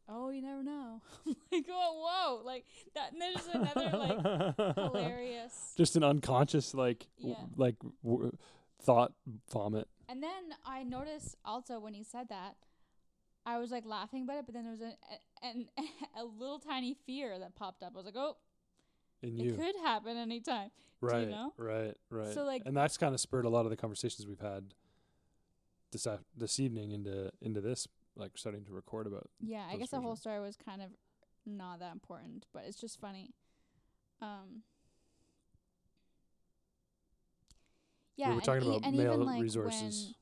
[0.09, 1.01] oh, you never know.
[1.53, 2.05] Like, oh,
[2.39, 3.13] whoa, like that.
[3.13, 5.73] And there's another like hilarious.
[5.77, 7.45] Just an unconscious like w- Yeah.
[7.57, 8.37] like w-
[8.83, 9.13] thought
[9.51, 9.89] vomit.
[10.09, 12.57] And then I noticed also when he said that,
[13.47, 14.93] I was like laughing about it, but then there was a
[15.43, 15.67] an
[16.19, 17.93] a little tiny fear that popped up.
[17.95, 18.37] I was like, oh,
[19.23, 20.71] In it you, could happen anytime.
[21.01, 21.29] right?
[21.31, 21.53] know?
[21.57, 22.35] Right, right.
[22.35, 24.75] So, like- and that's kind of spurred a lot of the conversations we've had
[25.93, 29.29] this af- this evening into into this, like starting to record about.
[29.41, 30.89] Yeah, I guess the whole story was kind of
[31.45, 33.31] not that important, but it's just funny.
[34.21, 34.63] Um.
[38.17, 40.15] Yeah, we were and talking e- about and male like, resources.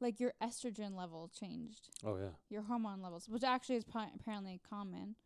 [0.00, 2.28] when, like your estrogen level changed, oh yeah.
[2.48, 5.16] your hormone levels, which actually is pi- apparently common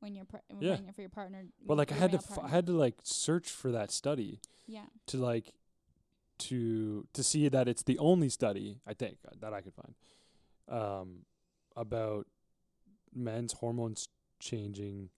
[0.00, 0.70] when you're par- Yeah.
[0.74, 1.44] when you're for your partner.
[1.66, 4.86] But like I had to f- I had to like search for that study yeah,
[5.06, 5.52] to like
[6.38, 9.94] to to see that it's the only study I think uh, that I could find
[10.68, 11.20] um
[11.76, 12.26] about
[13.14, 14.08] men's hormones
[14.40, 15.10] changing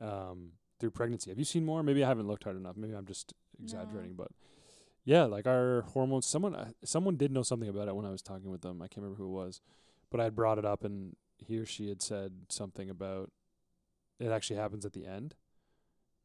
[0.00, 1.30] um through pregnancy.
[1.30, 1.82] Have you seen more?
[1.82, 2.76] Maybe I haven't looked hard enough.
[2.76, 4.28] Maybe I'm just exaggerating, but
[5.04, 8.22] yeah, like our hormones someone uh, someone did know something about it when I was
[8.22, 8.80] talking with them.
[8.80, 9.60] I can't remember who it was,
[10.10, 13.30] but I had brought it up and he or she had said something about
[14.20, 15.34] it actually happens at the end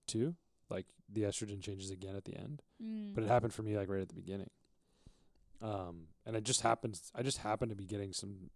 [0.07, 0.35] too.
[0.73, 3.13] Like the estrogen changes again at the end mm.
[3.13, 4.49] but it happened for me like right at the beginning.
[5.61, 7.11] Um, and it just happens.
[7.15, 8.49] I just happened to be getting some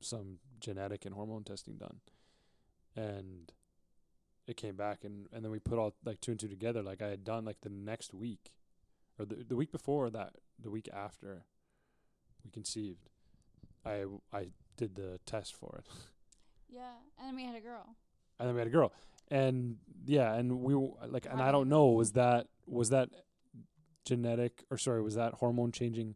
[0.00, 2.00] some genetic and hormone testing done,
[2.96, 3.52] and
[4.46, 6.82] it came back, and and then we put all like two and two together.
[6.82, 8.50] Like I had done like the next week,
[9.18, 11.44] or the the week before that, the week after
[12.44, 13.08] we conceived,
[13.84, 15.86] I I did the test for it,
[16.68, 16.82] Yeah,
[17.18, 17.94] and then we had a girl.
[18.40, 18.92] and then we had a girl,
[19.30, 20.74] and yeah, and we
[21.08, 23.08] like, and I don't know, was that was that
[24.04, 26.14] genetic or sorry, was that hormone changing?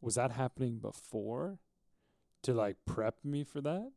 [0.00, 1.58] Was that happening before,
[2.42, 3.90] to like prep me for that?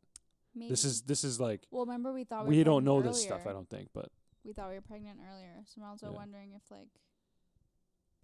[0.54, 0.70] Maybe.
[0.70, 1.84] This is this is like well.
[1.84, 3.46] Remember, we thought we, we don't know pregnant this stuff.
[3.46, 4.10] I don't think, but
[4.44, 6.16] We thought we were pregnant earlier, so I'm also Yeah.
[6.16, 6.88] wondering if like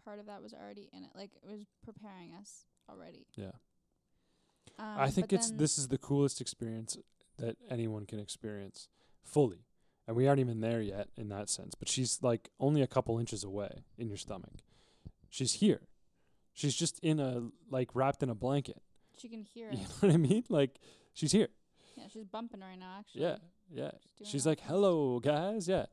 [0.04, 3.26] part of that was already in it, like it was preparing us already.
[3.36, 3.52] yeah,
[4.78, 6.96] Um, I think it's this is the coolest experience
[7.38, 8.88] that anyone can experience
[9.22, 9.64] fully,
[10.06, 11.74] and we aren't even there yet in that sense.
[11.74, 14.52] But she's like only a couple inches away in your stomach.
[15.30, 15.82] She's here.
[16.52, 18.80] She's just in a like wrapped in a blanket.
[19.18, 20.44] She can hear You know what I mean?
[20.48, 20.78] Like
[21.12, 21.48] she's here.
[21.96, 22.96] Yeah, she's bumping right now.
[22.98, 23.22] Actually.
[23.22, 23.36] Yeah,
[23.70, 23.90] yeah.
[24.18, 25.86] doing She's like, "Hello, guys." Yeah.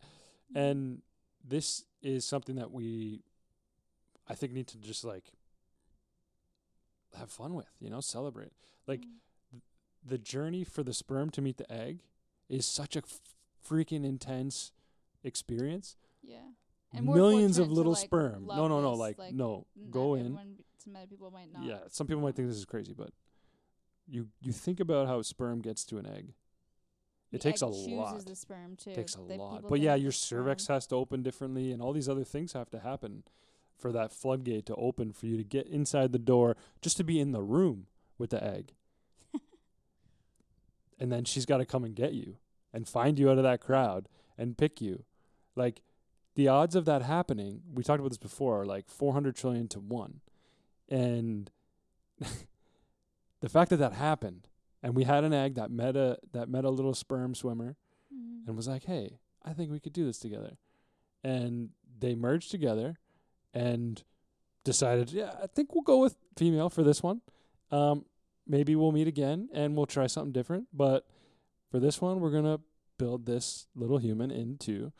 [0.54, 0.60] Mhm.
[0.60, 1.02] And
[1.48, 3.22] this is something that we
[4.28, 5.32] I think need to just like
[7.18, 8.52] have fun with, you know, celebrate.
[8.88, 9.62] Like Mm.
[10.04, 12.00] the journey for the sperm to meet the egg
[12.50, 13.20] is such a f-
[13.68, 14.72] freaking intense
[15.24, 15.98] experience.
[16.24, 16.38] yeah.
[16.94, 18.46] And Millions of little like, sperm.
[18.48, 19.66] No, no, no, this, like, no.
[19.90, 20.38] Go in.
[20.78, 21.64] Some other people might not.
[21.64, 23.12] Yeah, some people might think this is crazy, but
[24.10, 26.34] you you think about how sperm gets to an egg.
[27.32, 28.26] The It takes egg a chooses lot.
[28.26, 28.94] the sperm too.
[28.94, 29.70] takes a The lot.
[29.70, 30.74] But yeah, your cervix sperm.
[30.76, 33.24] has to open differently, and all these other things have to happen
[33.78, 37.22] for that floodgate to open for you to get inside the door, just to be
[37.22, 38.74] in the room with the egg.
[41.00, 42.36] and then she's got to come and get you
[42.74, 44.08] and find you out of that crowd
[44.38, 45.04] and pick you.
[45.56, 45.82] Like
[46.36, 49.80] the odds of that happening, we talked about this before, are like 400 trillion to
[49.80, 50.22] 1.
[50.90, 51.52] And
[53.42, 54.48] the fact that that happened
[54.84, 57.76] and we had an egg that met a that met a little sperm swimmer
[58.14, 58.48] Mhm.
[58.48, 60.58] and was like, "Hey, I think we could do this together."
[61.24, 62.98] And they merged together
[63.54, 64.04] and
[64.64, 67.22] decided, "Yeah, I think we'll go with female for this one.
[67.70, 68.06] Um,
[68.48, 71.08] maybe we'll meet again and we'll try something different, but
[71.72, 72.60] for this one, we're going to
[73.00, 74.92] build this little human into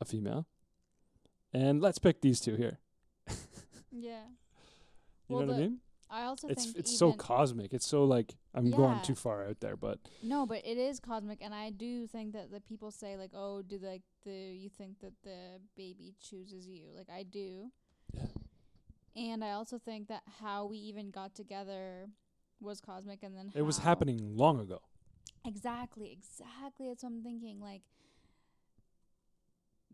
[0.00, 0.46] a female.
[1.52, 2.80] And let's pick these two here."
[3.96, 4.24] Yeah.
[5.28, 5.78] You Well, know what I mean?
[6.10, 7.72] I also It's think it's so cosmic.
[7.72, 11.38] It's so like I'm going too far out there, but No, but it is cosmic,
[11.40, 14.98] and I do think that the people say like, "Oh, do like the you think
[15.00, 17.70] that the baby chooses you?" Like I do,
[18.12, 18.26] yeah.
[19.16, 22.10] and I also think that how we even got together
[22.60, 24.82] was cosmic, and then It was happening long ago.
[25.44, 26.88] Exactly, exactly.
[26.88, 27.60] That's what I'm thinking.
[27.60, 27.82] Like,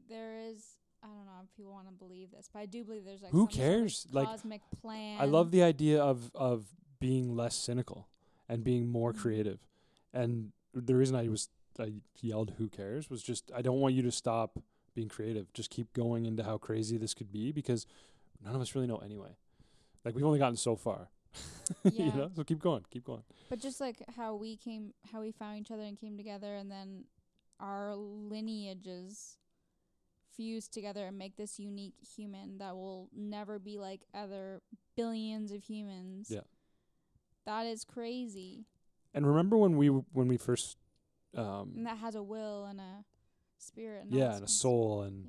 [0.08, 0.76] there is.
[1.02, 3.32] I don't know if people want to believe this, but I do believe there's like
[3.32, 4.06] Who some sort of cares?
[4.12, 5.20] Like, cosmic plan.
[5.20, 6.66] I love the idea of of
[7.00, 8.08] being less cynical
[8.48, 9.18] and being more Mhm.
[9.18, 9.66] creative.
[10.12, 14.02] And the reason I was I yelled "Who cares?" was just I don't want you
[14.02, 14.58] to stop
[14.94, 15.52] being creative.
[15.54, 17.86] Just keep going into how crazy this could be because
[18.44, 19.36] none of us really know anyway.
[20.04, 21.10] Like we've only gotten so far.
[21.84, 22.14] you Yeah.
[22.16, 23.22] know, so keep going, keep going.
[23.48, 26.70] But just like how we came, how we found each other and came together, and
[26.70, 27.04] then
[27.58, 29.36] our lineages
[30.34, 34.62] fuse together and make this unique human that will never be like other
[34.96, 36.28] billions of humans.
[36.30, 36.40] Yeah.
[37.46, 38.64] That is crazy.
[39.12, 40.76] And remember when we w- when we first
[41.36, 43.04] um And that has a will and a
[43.58, 44.04] spirit.
[44.04, 44.60] And yeah, and a kind of stuff.
[44.60, 45.26] soul and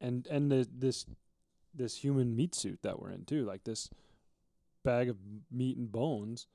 [0.00, 1.06] and and the, this
[1.74, 3.88] this human meat suit that we're in too, like this
[4.84, 5.16] bag of
[5.50, 6.46] meat and bones,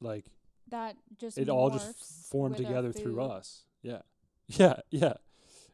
[0.00, 0.26] like
[0.68, 3.62] That just it all just formed together through us.
[3.82, 4.00] Yeah,
[4.48, 5.14] yeah, yeah,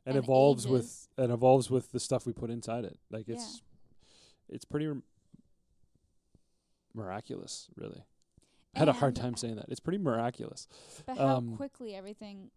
[0.04, 2.98] and, and evolves with and evolves with the stuff we put inside it.
[3.10, 3.36] Like Yeah.
[3.36, 3.62] it's
[4.48, 5.02] it's pretty r-
[6.94, 8.02] miraculous, really.
[8.74, 9.66] I had a hard time saying that.
[9.68, 10.68] It's pretty miraculous.
[11.06, 12.50] But how Um, quickly everything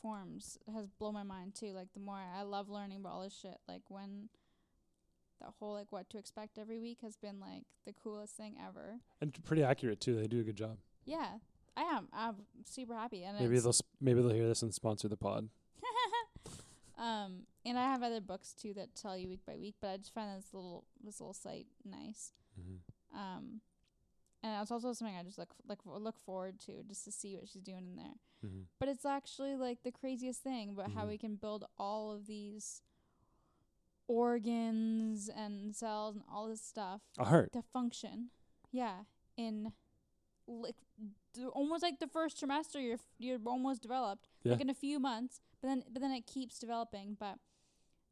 [0.00, 1.72] forms has blown my mind too.
[1.72, 3.58] Like the more I love learning about all this shit.
[3.68, 4.28] Like when
[5.40, 9.00] the whole like what to expect every week has been like the coolest thing ever.
[9.20, 10.16] And pretty accurate too.
[10.16, 10.78] They do a good job.
[11.04, 11.38] Yeah,
[11.76, 12.08] I am.
[12.12, 13.22] I'm super happy.
[13.24, 15.48] And Maybe they'll sp- maybe they'll hear this and sponsor the pod.
[16.98, 19.74] um, and I have other books too that tell you week by week.
[19.80, 22.32] But I just find this little this little site nice.
[22.60, 23.18] Mm-hmm.
[23.18, 23.60] Um,
[24.42, 27.48] and it's also something I just look like look forward to just to see what
[27.48, 28.14] she's doing in there.
[28.46, 28.60] Mm-hmm.
[28.78, 31.08] But it's actually like the craziest thing about how Mhm.
[31.08, 32.82] we can build all of these
[34.08, 37.52] organs and cells and all this stuff A heart.
[37.52, 38.30] to function.
[38.72, 39.00] Yeah,
[39.36, 39.72] in
[40.46, 40.76] like
[41.34, 44.28] d- almost like the first trimester, you're f- you're almost developed.
[44.44, 47.16] Like in a few months, but then but then it keeps developing.
[47.18, 47.38] But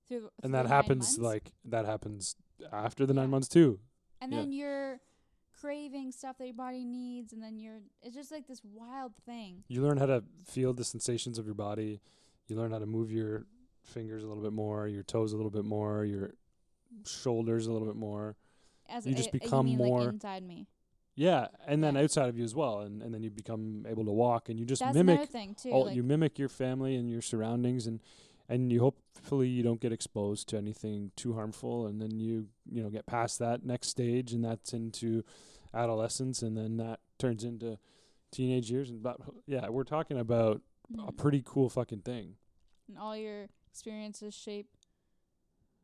[0.08, 2.36] through through And that happens months, like that happens
[2.72, 3.20] after the Yeah.
[3.20, 3.80] nine months too.
[4.20, 4.38] and yeah.
[4.40, 5.00] then you're
[5.60, 9.64] craving stuff that your body needs, and then you're it's just like this wild thing.
[9.68, 12.00] You learn how to feel the sensations of your body.
[12.48, 13.46] You learn how to move your
[13.84, 16.34] fingers a little bit more, your toes a little bit more, your
[17.06, 18.36] shoulders a little bit more.
[18.88, 20.66] As You just a- become more- like inside me.
[21.16, 22.02] Yeah, and then Yeah.
[22.02, 24.66] outside of you as well, and, and then you become able to walk, and you
[24.66, 25.70] just That's mimic thing too.
[25.70, 28.00] all like, you mimic your family and your surroundings, and
[28.48, 32.82] and you hopefully you don't get exposed to anything too harmful, and then you you
[32.82, 35.22] know get past that next stage, and that's into
[35.72, 37.78] adolescence, and then that turns into
[38.32, 40.62] teenage years, and but yeah, we're talking about
[40.98, 41.16] a mhm.
[41.16, 42.36] pretty cool fucking thing.
[42.88, 44.68] and all your experiences shape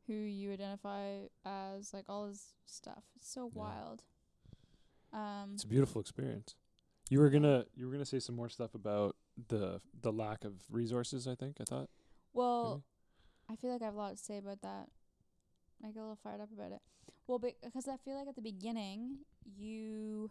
[0.07, 3.03] who you identify as, like all this stuff.
[3.17, 3.61] It's so Yeah.
[3.61, 4.03] wild.
[5.13, 6.55] Um, It's a beautiful experience.
[7.09, 9.17] You were gonna you were gonna say some more stuff about
[9.49, 11.27] the the lack of resources.
[11.27, 11.91] I think I thought.
[12.33, 12.85] well,
[13.49, 14.89] I feel like I have a lot to say about that.
[15.83, 16.83] I get a little fired up about it.
[17.27, 20.31] Well, because I feel like at the beginning you.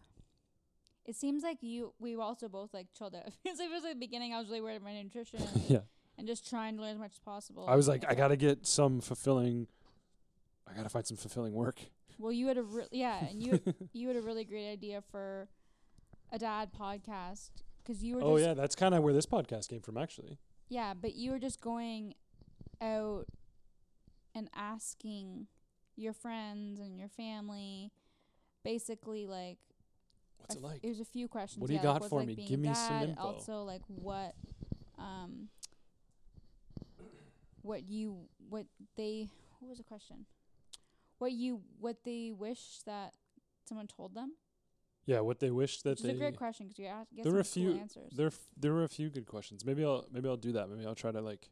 [1.06, 3.26] It seems like you we were also both like chilled out.
[3.44, 5.80] It was like the beginning I was really worried about my nutrition yeah.
[6.20, 7.64] And just trying to learn as much as possible.
[7.66, 9.66] I was like, I gotta get some fulfilling.
[10.70, 11.80] I gotta find some fulfilling work.
[12.18, 13.58] Well, you had a re- yeah, and you
[13.92, 15.48] you had a really great idea for
[16.30, 17.50] a dad podcast
[17.82, 20.38] because you were oh yeah, that's kind of where this podcast came from, actually.
[20.68, 22.14] yeah, but you were just going
[22.82, 23.26] out
[24.34, 25.46] and asking
[25.96, 27.92] your friends and your family,
[28.62, 29.56] basically like
[30.36, 30.80] What's it f- like?
[30.84, 31.60] It was a few questions.
[31.60, 32.46] What do you yeah, got like, for like me?
[32.46, 33.22] Give me some dad, info.
[33.22, 34.34] Also, like what,
[34.98, 35.48] um,
[37.70, 38.16] what you
[38.48, 39.28] what they
[39.60, 40.26] what was the question?
[41.18, 43.14] What you what they wish that
[43.68, 44.32] someone told them?
[45.06, 46.10] Yeah, what they wish that Which is they.
[46.12, 48.12] a great question because you ask get There were a cool few- answers.
[48.14, 49.64] There, f- there were a few good questions.
[49.64, 50.68] Maybe I'll, maybe I'll do that.
[50.68, 51.48] Maybe I'll try to like,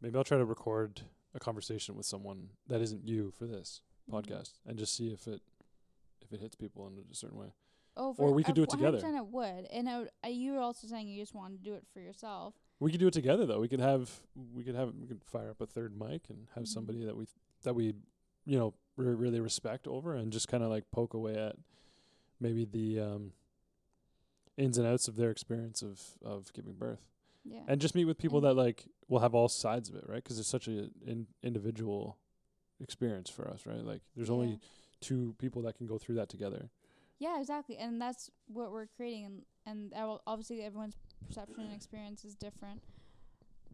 [0.00, 1.00] maybe I'll try to record
[1.34, 4.14] a conversation with someone that isn't you for this Mhm.
[4.14, 5.40] podcast and just see if it,
[6.20, 7.52] if it hits people in a certain way.
[7.96, 8.98] Oh, Or we could do it together.
[8.98, 11.62] 100% It would, and I would, uh, you were also saying you just wanted to
[11.70, 12.54] do it for yourself.
[12.82, 13.60] We could do it together though.
[13.60, 14.10] We could have,
[14.54, 16.68] we could have, we could fire up a third mic and have Mhm.
[16.68, 17.26] somebody that we,
[17.62, 17.94] that we,
[18.44, 21.56] you know, re- really respect over and just kind of like poke away at
[22.40, 23.32] maybe the um,
[24.56, 27.00] ins and outs of their experience of of giving birth.
[27.44, 27.64] Yeah.
[27.66, 30.22] and just meet with people And- that like will have all sides of it, right?
[30.24, 32.16] 'Cause it's such a in, individual
[32.80, 33.84] experience for us, right?
[33.84, 34.34] Like there's Yeah.
[34.34, 34.60] only
[35.00, 36.70] two people that can go through that together.
[37.18, 39.92] Yeah, exactly, and that's what we're creating, and and
[40.26, 42.82] obviously everyone's perception and experience is different,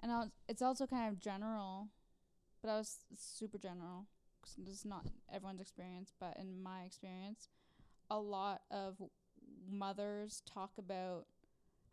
[0.02, 1.88] and I was, it's also kind of general,
[2.62, 4.06] but I was super general
[4.42, 7.48] 'cause this is not everyone's experience, but in my experience,
[8.10, 9.00] a lot of
[9.68, 11.26] mothers talk about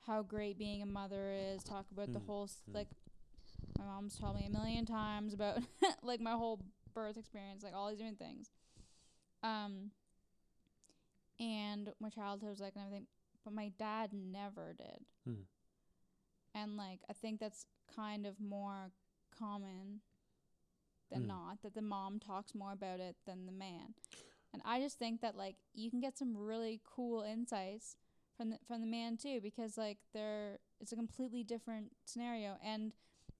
[0.08, 2.74] how great being a mother is, talk about the Mm, whole s mm.
[2.76, 2.90] like
[3.80, 5.60] my mom's told me a million times about
[6.04, 6.60] like my whole
[6.94, 8.50] birth experience, like all these different things.
[9.44, 9.92] Um
[11.40, 13.08] and my childhood was like and everything,
[13.46, 15.06] but my dad never did.
[15.26, 15.44] Hmm.
[16.54, 17.66] And like I think that's
[17.96, 18.92] kind of more
[19.38, 20.02] common
[21.12, 21.28] than Hmm.
[21.28, 23.94] not that the mom talks more about it than the man.
[24.54, 27.98] And I just think that like you can get some really cool insights
[28.38, 32.94] from the from the man too because like they're it's a completely different scenario and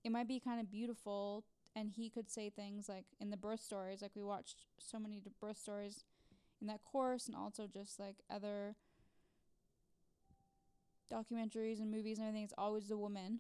[0.04, 1.44] it might be kind of beautiful
[1.76, 5.22] and he could say things like in the birth stories like we watched so many
[5.42, 6.04] birth stories
[6.62, 8.76] in that course and also just like other
[11.12, 13.40] documentaries and movies and everything it's always the woman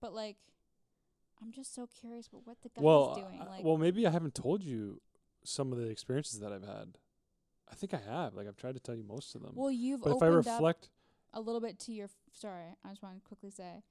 [0.00, 0.36] but like
[1.42, 4.06] i'm just so curious about what the guy's well, uh, doing I- like well, maybe
[4.06, 5.00] I haven't told you
[5.44, 6.98] some of the experiences that I've had.
[7.70, 8.34] I think I have.
[8.34, 9.52] Like I've tried to tell you most of them.
[9.54, 10.90] well you've but if I reflect,
[11.32, 13.82] a little bit to your f- sorry i just want to quickly say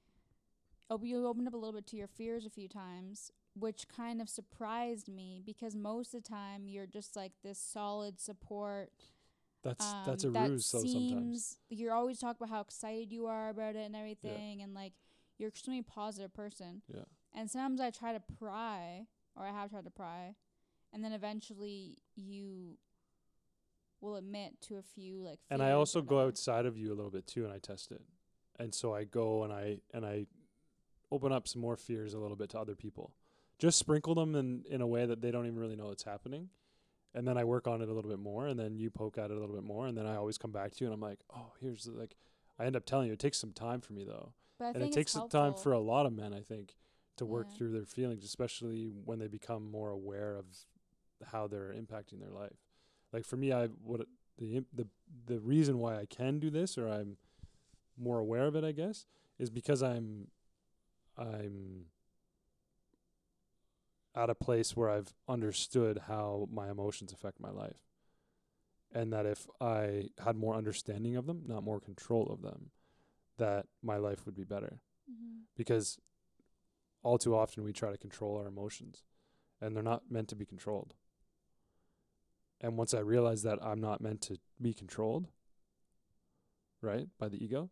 [0.90, 4.20] oh you opened up a little bit to your fears a few times which kind
[4.20, 8.90] of surprised me because most of the time you're just like this solid support
[9.62, 11.56] That's um, that's a that ruse though sometimes.
[11.68, 14.94] you're always talk about how excited you are about it and everything and like
[15.38, 17.02] you're extremely positive person Yeah.
[17.34, 19.06] and sometimes i try to pry
[19.36, 20.34] or i have tried to pry
[20.92, 22.78] and then eventually you
[24.00, 27.10] will admit to a few like And I also go outside of you a little
[27.10, 28.00] bit too and I test it.
[28.58, 30.26] And so I go and I and I
[31.12, 33.12] open up some more fears a little bit to other people.
[33.58, 36.48] Just sprinkle them in in a way that they don't even really know it's happening.
[37.14, 39.30] And then I work on it a little bit more and then you poke at
[39.30, 41.00] it a little bit more and then I always come back to you and I'm
[41.00, 42.14] like, "Oh, here's the, like
[42.58, 44.32] I end up telling you it takes some time for me though.
[44.74, 46.76] and it takes some time for a lot of men, I think,
[47.16, 47.56] to work Yeah.
[47.58, 50.46] through their feelings, especially when they become more aware of
[51.32, 52.58] how they're impacting their life.
[53.12, 54.06] Like for me, I what
[54.38, 54.86] the the
[55.26, 57.16] the reason why I can do this or I'm
[57.98, 59.04] more aware of it, I guess,
[59.38, 60.28] is because I'm
[61.18, 61.86] I'm
[64.14, 67.78] at a place where I've understood how my emotions affect my life.
[68.92, 72.70] And that if I had more understanding of them, not more control of them,
[73.36, 75.44] that my life would be better Mhm.
[75.54, 76.00] because
[77.02, 79.04] all too often we try to control our emotions
[79.60, 80.94] and they're not meant to be controlled.
[82.60, 85.28] And once I realized that I'm not meant to be controlled,
[86.82, 87.70] right, by the ego,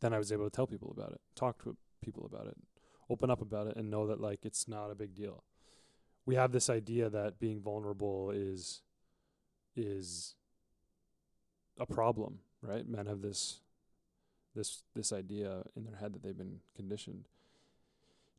[0.00, 2.56] then I was able to tell people about it, talk to people about it,
[3.12, 5.44] open up about it, and know that like it's not a big deal.
[6.24, 8.82] We have this idea that being vulnerable is
[9.76, 10.34] is
[11.78, 12.88] a problem, right?
[12.88, 13.60] Men have this
[14.54, 17.28] this this idea in their head that they've been conditioned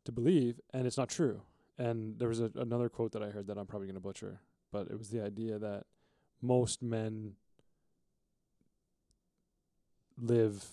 [0.06, 1.42] to believe, and it's not true.
[1.78, 4.42] And there was a, another quote that I heard that I'm probably going to butcher,
[4.72, 5.86] but it was the idea that
[6.42, 7.34] most men
[10.22, 10.66] live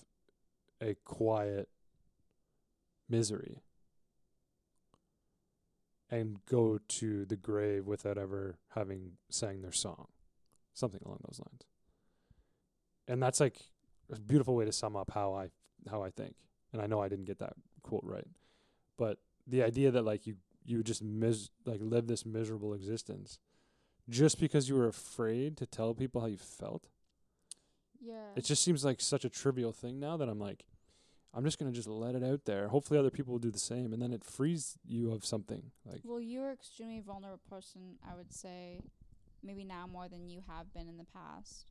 [0.81, 1.69] a quiet
[3.09, 3.63] misery
[6.11, 10.09] and go to the grave without ever having sang their song,
[10.75, 11.63] something along those lines.
[13.07, 13.57] And that's like
[14.13, 15.51] a beautiful way to sum up how I
[15.91, 16.35] how I think.
[16.73, 18.27] And I know I didn't get that quote right,
[18.97, 23.39] but the idea that like you you just mis like live this miserable existence
[24.09, 26.89] just because you were afraid to tell people how you felt.
[28.01, 30.65] yeah It just seems like such a trivial thing now that I'm like,
[31.33, 32.69] I'm just gonna just let it out there.
[32.69, 35.71] Hopefully, other people will do the same, and then it frees you of something.
[35.85, 38.81] Like, Well, you're extremely vulnerable person, I would say,
[39.43, 41.71] maybe now more than you have been in the past.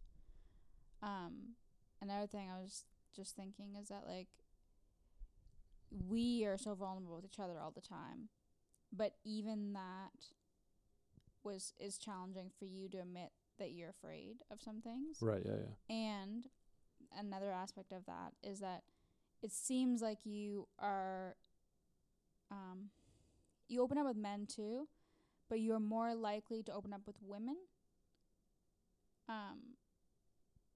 [1.01, 1.55] Um,
[2.01, 2.85] another thing I was
[3.15, 4.27] just thinking is that like
[6.07, 8.29] we are so vulnerable with each other all the time,
[8.93, 10.11] but even that
[11.43, 15.17] was is challenging for you to admit that you're afraid of some things.
[15.21, 15.41] right?
[15.45, 15.55] Yeah,
[15.89, 15.95] yeah.
[15.95, 16.47] And
[17.17, 18.83] another aspect of that is that
[19.41, 21.35] it seems like you are
[22.51, 22.89] um
[23.67, 24.87] you open up with men too,
[25.49, 27.57] but you're more likely to open up with women.
[29.27, 29.75] Um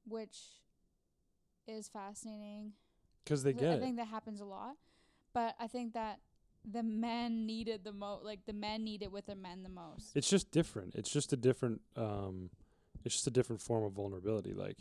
[0.07, 0.37] which
[1.67, 2.73] is fascinating.
[3.23, 3.79] Because they get I it.
[3.79, 4.75] think that happens a lot.
[5.33, 6.19] But I think that
[6.69, 10.15] the men needed the most like the men need it with the men the most.
[10.15, 10.95] It's just different.
[10.95, 11.81] It's just a different.
[11.95, 12.49] Um,
[13.03, 14.53] it's just a different form of vulnerability.
[14.53, 14.77] Like,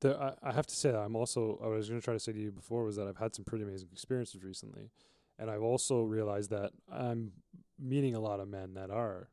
[0.00, 1.60] the I, I have to say that I'm also.
[1.62, 3.44] I was going to try to say to you before was that I've had some
[3.44, 4.90] pretty amazing experiences recently,
[5.38, 7.32] and I've also realized that I'm
[7.78, 9.28] meeting a lot of men that are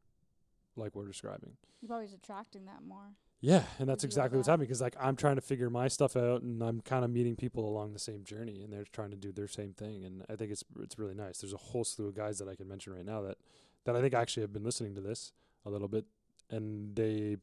[0.76, 1.52] like we're describing.
[1.82, 3.14] You're probably just attracting that more.
[3.42, 4.54] Yeah, and that's exactly what's that.
[4.54, 7.36] happening because like I'm trying to figure my stuff out, and I'm kind of meeting
[7.36, 10.36] people along the same journey, and they're trying to do their same thing, and I
[10.36, 11.40] think it's it's really nice.
[11.40, 13.38] There's a whole slew of guys that I can mention right now that
[13.86, 15.32] that I think actually have been listening to this
[15.66, 16.06] a little bit,
[16.50, 17.38] and they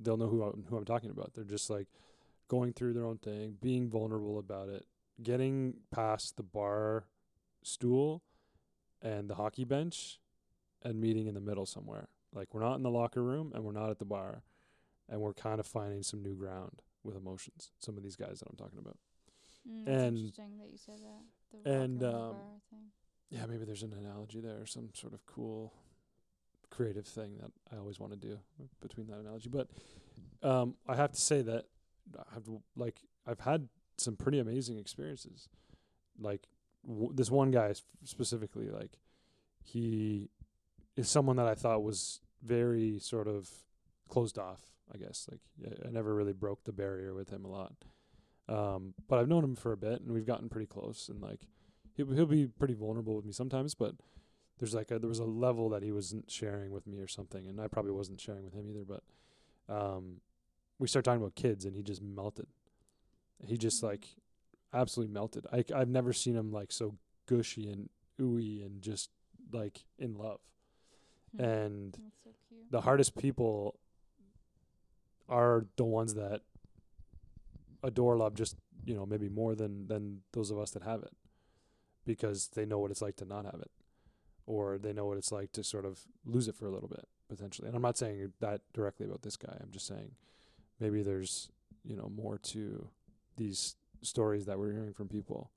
[0.00, 1.34] they'll know who I'm, who I'm talking about.
[1.34, 1.88] They're just like
[2.52, 4.84] going through their own thing, being vulnerable about it,
[5.22, 7.06] getting past the bar
[7.62, 8.22] stool
[9.00, 10.20] and the hockey bench,
[10.82, 12.08] and meeting in the middle somewhere.
[12.34, 14.42] Like we're not in the locker room and we're not at the bar
[15.08, 17.70] and we're kind of finding some new ground with emotions.
[17.78, 18.98] Some of these guys that I'm talking about.
[19.66, 21.70] Mm, And- interesting that you said that.
[21.70, 22.36] And, um.
[23.30, 25.72] Yeah, maybe there's an analogy there, some sort of cool
[26.68, 28.38] creative thing that I always want to do
[28.82, 29.48] between that analogy.
[29.48, 29.68] But
[30.42, 31.64] um, I have to say that
[32.34, 35.48] I've like I've had some pretty amazing experiences.
[36.18, 36.48] Like
[36.86, 37.74] w- this one guy
[38.04, 38.98] specifically, like
[39.62, 40.28] he
[40.96, 43.48] is someone that I thought was very sort of
[44.08, 44.60] closed off.
[44.92, 45.40] I guess like
[45.86, 47.72] I- never really broke the barrier with him a lot.
[48.48, 51.46] Um, but I've known him for a bit, and we've gotten pretty close, and like
[51.94, 53.94] he'll he'll be pretty vulnerable with me sometimes, but
[54.58, 57.46] there's like a, there was a level that he wasn't sharing with me or something,
[57.46, 58.84] and I probably wasn't sharing with him either.
[58.84, 59.02] But
[59.72, 60.20] um,
[60.82, 62.46] we start talking about kids, and he just melted.
[63.46, 63.86] He just Mhm.
[63.86, 64.16] like
[64.72, 65.46] absolutely melted.
[65.52, 69.10] I I've never seen him like so gushy and ooey and just
[69.52, 70.40] like in love.
[71.36, 71.40] Hmm.
[71.44, 72.30] And so
[72.70, 73.78] the hardest people
[75.28, 76.42] are the ones that
[77.82, 81.14] adore love just you know maybe more than than those of us that have it
[82.04, 83.70] because they know what it's like to not have it
[84.46, 87.06] or they know what it's like to sort of lose it for a little bit
[87.28, 90.12] potentially and i'm not saying that directly about this guy i'm just saying
[90.82, 91.50] maybe there's
[91.84, 92.88] you know more to
[93.38, 95.52] these stories that we're hearing from people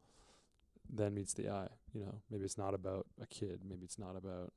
[0.93, 2.21] than meets the eye you know?
[2.31, 4.53] Maybe it's not about a kid maybe it's not about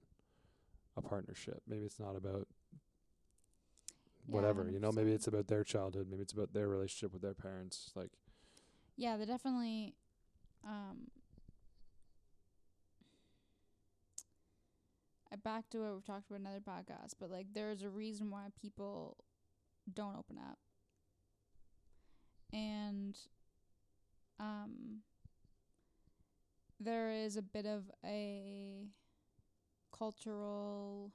[0.97, 2.49] a partnership maybe it's not about
[4.29, 4.93] Yeah, whatever you know?
[4.93, 8.13] Maybe it's about their childhood maybe it's about their relationship with their parents like
[8.97, 9.95] Yeah, they're definitely
[10.67, 11.09] um
[15.33, 18.31] I back to what we've talked about in other podcasts, but like there's a reason
[18.31, 19.17] why people
[19.95, 20.59] don't open up.
[22.53, 23.17] And
[24.41, 25.03] um
[26.81, 28.87] there is a bit of a
[29.97, 31.13] cultural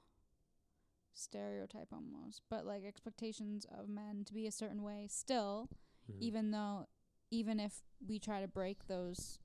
[1.14, 5.70] stereotype almost, but like expectations of men to be a certain way still
[6.12, 6.18] mhm.
[6.20, 6.88] even though
[7.32, 9.40] even if we try to break those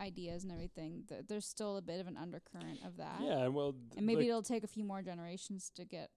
[0.00, 3.54] ideas and everything th- there's still a bit of an undercurrent of that yeah and
[3.54, 6.10] well and maybe like, it'll take a few more generations to get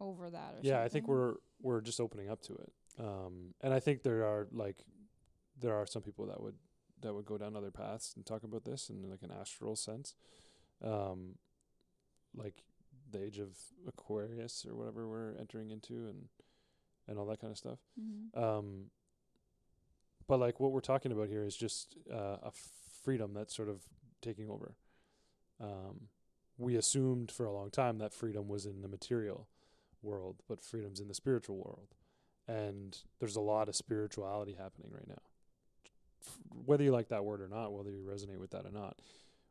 [0.00, 2.72] over that or yeah i think we're we're just opening up to it.
[2.98, 4.84] Um and i think there are like
[5.58, 6.56] there are some people that would
[7.02, 10.14] that would go down other paths and talk about this in like an astral sense.
[10.82, 11.36] Um
[12.34, 12.62] like
[13.10, 16.28] the age of aquarius or whatever we're entering into and
[17.08, 17.78] and all that kind of stuff.
[18.00, 18.36] Mhm.
[18.36, 18.90] um
[20.26, 22.50] but like what we're talking about here is just uh, a
[23.04, 23.82] freedom that's sort of
[24.20, 24.74] taking over.
[25.60, 26.08] Um
[26.58, 29.48] we assumed for a long time that freedom was in the material
[30.06, 31.88] world but freedom's in the spiritual world
[32.48, 35.22] and there's a lot of spirituality happening right now
[36.64, 38.96] whether you like that word or not whether you resonate with that or not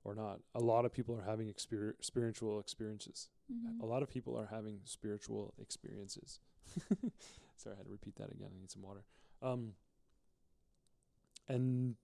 [0.04, 3.80] or not a lot of people are having exper- spiritual experiences Mhm.
[3.82, 6.40] a lot of people are having spiritual experiences.
[7.58, 8.50] Sorry, I had to repeat that again.
[8.52, 9.04] I need some water.
[9.40, 9.76] Um,
[11.48, 11.96] and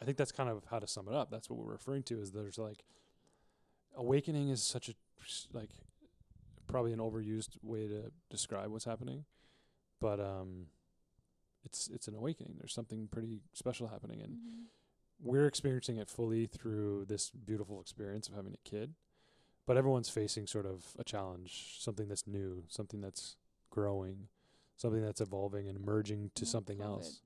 [0.00, 1.28] I think that's kind of how to sum it up.
[1.30, 2.20] That's what we're referring to.
[2.20, 2.84] Is there's like
[3.96, 4.94] awakening is such a
[5.52, 5.70] like
[6.70, 9.24] probably an overused way to describe what's happening,
[10.00, 10.66] but um,
[11.64, 12.54] it's it's an awakening.
[12.58, 14.64] There's something pretty special happening, and Mhm.
[15.20, 18.94] we're experiencing it fully through this beautiful experience of having a kid.
[19.66, 23.36] But everyone's facing sort of a challenge, something that's new, something that's
[23.68, 24.28] growing,
[24.76, 26.84] something that's evolving and merging to Yeah, something COVID.
[27.04, 27.22] else.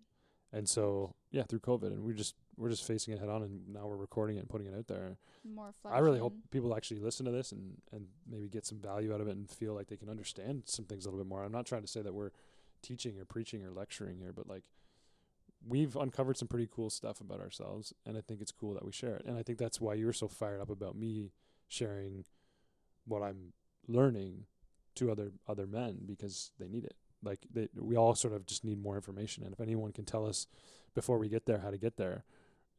[0.52, 3.68] And so, yeah, through COVID, and we're just we're just facing it head on, and
[3.68, 5.16] now we're recording it and putting it out there.
[5.54, 9.14] more I really hope people actually listen to this and and maybe get some value
[9.14, 11.42] out of it and feel like they can understand some things a little bit more.
[11.42, 12.30] I'm not trying to say that we're
[12.82, 14.64] teaching or preaching or lecturing here, but like
[15.66, 18.92] we've uncovered some pretty cool stuff about ourselves, and I think it's cool that we
[18.92, 19.24] share it.
[19.26, 21.32] And I think that's why you're so fired up about me
[21.68, 22.24] sharing
[23.06, 23.52] what I'm
[23.88, 24.44] learning
[24.96, 26.94] to other other men because they need it.
[27.22, 30.26] Like they, we all sort of just need more information, and if anyone can tell
[30.26, 30.46] us
[30.94, 32.24] before we get there how to get there,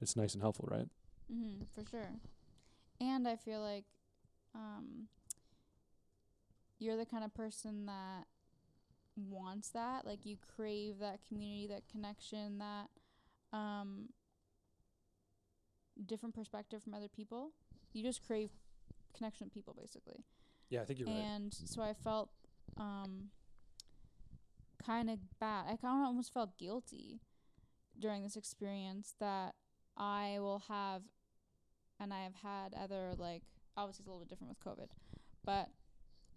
[0.06, 0.88] it's nice and helpful, right?
[1.34, 2.12] Mm-hmm, for sure.
[3.02, 3.86] And I feel like
[4.54, 5.08] um,
[6.78, 8.26] you're the kind of person that
[9.16, 10.06] wants that.
[10.06, 12.90] Like you crave that community, that connection, that
[13.52, 14.10] um,
[16.06, 17.52] different perspective from other people.
[17.92, 18.52] You just crave
[19.18, 20.24] connection with people, basically.
[20.70, 21.18] Yeah, I think you're right.
[21.18, 22.30] and so I felt
[22.78, 23.30] um
[24.86, 25.66] kind of bad.
[25.66, 27.22] I kind of almost felt guilty
[27.98, 29.56] during this experience that
[29.98, 31.02] I will have,
[32.00, 33.44] and I have had other like
[33.78, 34.90] obviously it's a little bit different with COVID,
[35.46, 35.70] but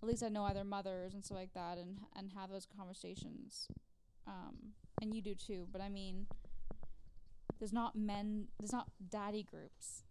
[0.03, 3.69] at least I know other mothers and stuff like that, and and have those conversations.
[4.27, 5.67] Um, and you do too.
[5.73, 6.27] But I mean,
[7.59, 10.03] there's not men, there's not daddy groups.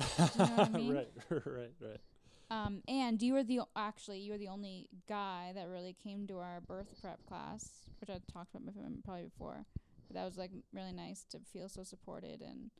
[0.00, 0.06] you
[0.38, 0.94] know what I mean?
[0.94, 2.00] right, right, right.
[2.50, 6.26] Um, and you were the o- actually you were the only guy that really came
[6.28, 7.68] to our birth prep class,
[8.00, 8.74] which I talked about
[9.04, 9.66] probably before.
[10.08, 12.70] But that was like really nice to feel so supported and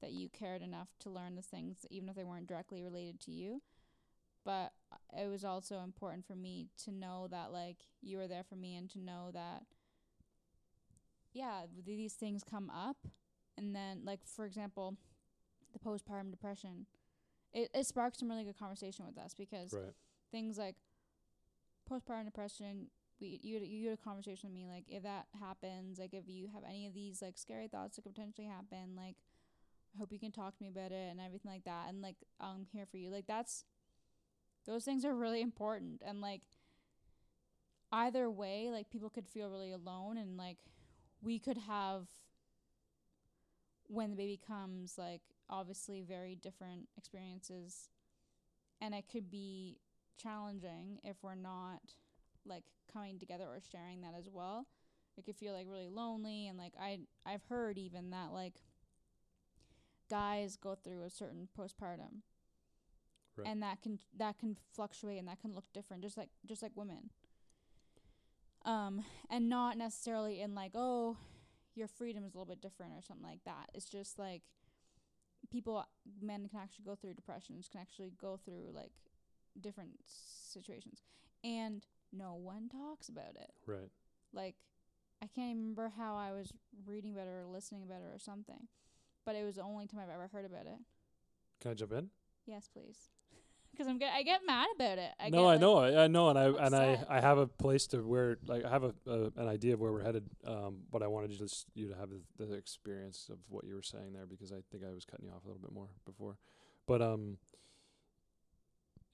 [0.00, 3.30] that you cared enough to learn the things, even if they weren't directly related to
[3.32, 3.62] you.
[4.44, 8.44] But uh, it was also important for me to know that like you were there
[8.44, 9.62] for me and to know that
[11.32, 12.96] yeah, th- these things come up,
[13.58, 14.96] and then like for example,
[15.72, 16.86] the postpartum depression
[17.52, 19.94] it, it sparked some really good conversation with us because Right.
[20.30, 20.76] things like
[21.90, 22.88] postpartum depression
[23.20, 26.48] we you you had a conversation with me like if that happens like if you
[26.52, 29.16] have any of these like scary thoughts that could potentially happen like
[29.96, 32.16] I hope you can talk to me about it and everything like that and like
[32.38, 33.10] I'm here for you.
[33.10, 33.64] Like that's
[34.66, 36.42] those things are really important and like
[37.92, 40.58] either way like people could feel really alone and like
[41.22, 42.08] we could have
[43.86, 47.88] when the baby comes like obviously very different experiences
[48.80, 49.78] and it could be
[50.20, 51.80] challenging if we're not
[52.46, 54.66] like coming together or sharing that as well.
[55.16, 58.54] It could feel like really lonely and like i i've heard even that like
[60.10, 62.22] guys go through a certain postpartum.
[63.38, 63.48] Right.
[63.48, 66.72] and that can that can fluctuate and that can look different just like just like
[66.74, 67.10] women.
[68.64, 71.16] Um and not necessarily in like oh
[71.74, 73.70] your freedom is a little bit different or something like that.
[73.74, 74.42] It's just like
[75.50, 75.84] people
[76.20, 78.92] men can actually go through depressions can actually go through like
[79.60, 81.02] different situations.
[81.44, 81.84] And
[82.16, 83.90] no one talks about it Right.
[84.32, 84.54] like
[85.22, 86.52] I can't even remember how I was
[86.84, 88.68] reading about it or listening about it or something.
[89.24, 90.78] But it was the only time I've ever heard about it.
[91.60, 92.10] Can I jump in?
[92.46, 93.08] Yes, please.
[93.76, 95.10] 'Cause I'm get I get mad about it.
[95.18, 97.02] I no, get, I like- know, I, I know, and I and I.
[97.08, 99.90] I have a place to where like I have a, a an idea of where
[99.92, 100.24] we're headed.
[100.46, 103.82] Um, but I wanted just you to have the, the experience of what you were
[103.82, 106.36] saying there because I think I was cutting you off a little bit more before.
[106.86, 107.38] But um,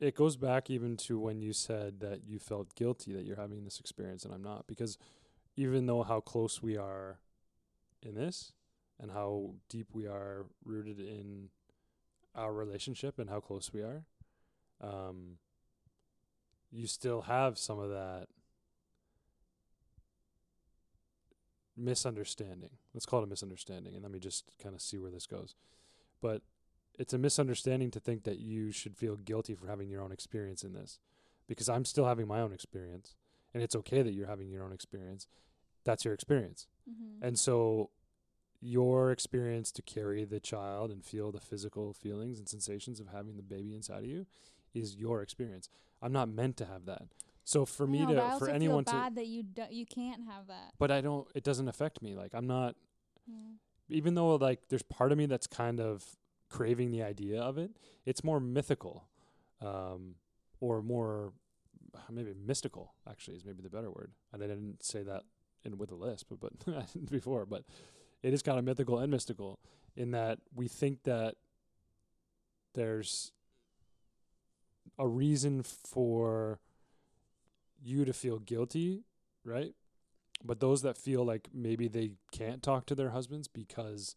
[0.03, 3.65] it goes back even to when you said that you felt guilty that you're having
[3.65, 4.99] this experience and I'm not because
[5.57, 7.19] even though how close we are
[8.03, 8.53] in this
[9.01, 11.51] and how deep we are rooted in
[12.35, 14.05] our relationship and how close we are
[14.81, 15.39] um,
[16.73, 18.27] you still have some of that
[21.77, 22.71] misunderstanding.
[22.95, 25.55] Let's call it a misunderstanding, and let me just kind of see where this goes.
[26.21, 26.43] But
[26.99, 30.63] it's a misunderstanding to think that you should feel guilty for having your own experience
[30.65, 30.99] in this,
[31.49, 33.15] because I'm still having my own experience,
[33.55, 35.27] and it's okay that you're having your own experience.
[35.85, 36.67] That's your experience.
[36.89, 37.19] Mhm.
[37.23, 37.91] And so
[38.61, 43.37] your experience to carry the child and feel the physical feelings and sensations of having
[43.37, 44.27] the baby inside of you
[44.73, 45.69] is your experience.
[46.01, 47.09] I'm not meant to have that.
[47.45, 49.85] So for I me know, to for anyone feel to bad that you do, you
[49.85, 50.75] can't have that.
[50.79, 52.15] but I don't it doesn't affect me.
[52.15, 52.77] Like I'm not
[53.27, 53.55] Yeah.
[53.89, 56.17] even though like there's part of me that's kind of
[56.53, 57.73] craving the idea of it,
[58.05, 59.09] it's more mythical.
[59.61, 60.17] Um
[60.61, 61.33] or more
[62.11, 64.13] maybe mystical actually is maybe the better word.
[64.33, 65.23] And I didn't say that
[65.65, 67.65] in with a lisp, but, but before, but
[68.23, 69.59] it is kind of mythical and mystical
[69.97, 71.35] in that we think that
[72.75, 73.33] there's
[74.99, 76.61] a reason for
[77.83, 79.03] you to feel guilty,
[79.45, 79.75] right?
[80.45, 84.17] But those that feel like maybe they can't talk to their husbands because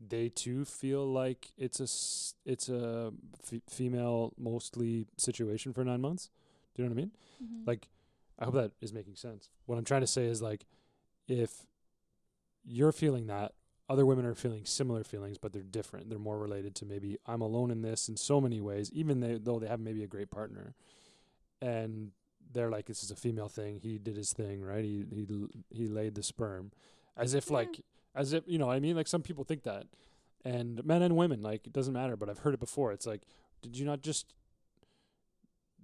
[0.00, 6.00] they too feel like it's a s- it's a f- female mostly situation for 9
[6.00, 6.30] months.
[6.74, 7.12] Do you know what I mean?
[7.42, 7.66] Mhm.
[7.66, 7.88] Like
[8.38, 9.50] I hope that is making sense.
[9.66, 10.66] What I'm trying to say is like
[11.26, 11.66] if
[12.64, 13.54] you're feeling that
[13.88, 16.10] other women are feeling similar feelings but they're different.
[16.10, 19.38] They're more related to maybe I'm alone in this in so many ways even they,
[19.38, 20.74] though they have maybe a great partner.
[21.60, 22.12] And
[22.52, 23.80] they're like this is a female thing.
[23.80, 24.84] He did his thing, right?
[24.84, 25.26] He he
[25.70, 26.70] he laid the sperm
[27.16, 27.54] as if Yeah.
[27.54, 27.80] like
[28.18, 29.86] as if, you know, what I mean like some people think that.
[30.44, 32.92] And men and women like it doesn't matter, but I've heard it before.
[32.92, 33.22] It's like
[33.62, 34.34] did you not just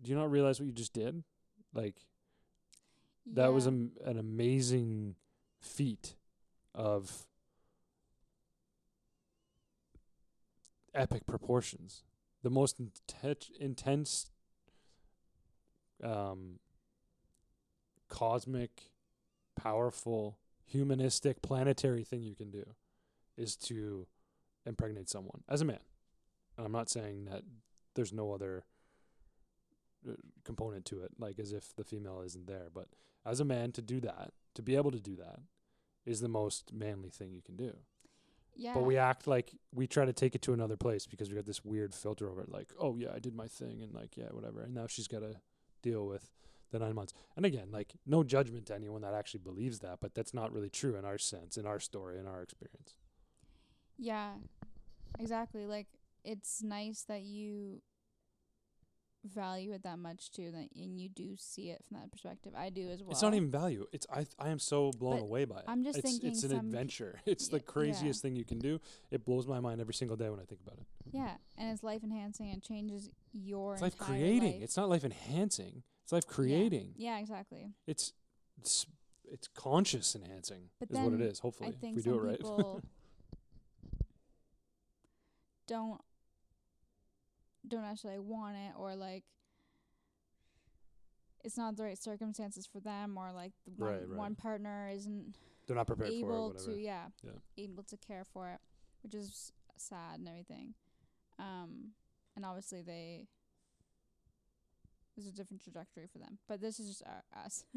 [0.03, 1.23] do you not realize what you just did?
[1.73, 1.97] Like
[3.27, 3.73] that was Yeah.
[3.73, 5.17] am- an amazing
[5.61, 6.15] feat
[6.75, 7.27] of
[10.95, 12.05] epic proportions.
[12.43, 14.31] The most inten- intense,
[16.03, 16.59] um,
[18.09, 18.93] cosmic,
[19.57, 22.65] powerful, humanistic, planetary thing you can do
[23.37, 24.07] is to
[24.67, 25.81] impregnate someone as a man.
[26.57, 27.43] And I'm not saying that
[27.95, 28.65] there's no other
[30.09, 30.13] uh,
[30.45, 32.89] component to it, like as if the female isn't there, but
[33.27, 35.41] as a man to do that, to be able to do that,
[36.07, 37.75] is the most manly thing you can do.
[38.55, 38.75] yeah.
[38.75, 41.47] But we act like we try to take it to another place because we got
[41.47, 44.29] this weird filter over it, like, oh yeah, I did my thing, and like yeah,
[44.31, 44.61] whatever.
[44.61, 45.37] And now she's got to
[45.83, 46.31] deal with
[46.75, 47.15] the nine months.
[47.37, 50.71] And again, like no judgment to anyone that actually believes that, but that's not really
[50.71, 52.95] true in our sense, in our story, in our experience.
[53.99, 54.33] Yeah,
[55.19, 55.67] exactly.
[55.67, 55.87] Like
[56.25, 57.81] it's nice that you
[59.35, 62.53] value it that much too, that and you do see it from that perspective.
[62.57, 63.13] I do as well.
[63.13, 63.87] It's not even value.
[63.93, 65.65] It's I I am so blown But away by it.
[65.67, 67.21] I'm just it's, thinking it's an adventure.
[67.27, 68.81] It's Y- the craziest thing you can do.
[69.11, 70.87] It blows my mind every single day when I think about it.
[71.13, 74.43] Yeah, and it's life enhancing and changes your It's life creating.
[74.55, 74.63] life.
[74.63, 75.83] It's not life enhancing.
[76.05, 76.93] It's life creating.
[76.97, 77.73] Yeah, exactly.
[77.87, 78.13] It's
[78.61, 78.87] it's
[79.33, 81.39] it's conscious enhancing But is what it is.
[81.41, 82.41] Hopefully, I if we do it right.
[85.67, 86.01] don't
[87.67, 89.25] don't actually want it or like
[91.43, 94.19] it's not the right circumstances for them or like the one, Right, right.
[94.19, 95.37] one partner isn't
[95.67, 96.19] They're not prepared for it.
[96.19, 97.31] able to yeah, Yeah.
[97.65, 98.61] able to care for it
[99.03, 100.75] which is sad and everything
[101.39, 101.93] um
[102.37, 103.27] and obviously they
[105.17, 107.65] there's a different trajectory for them but this is just our, us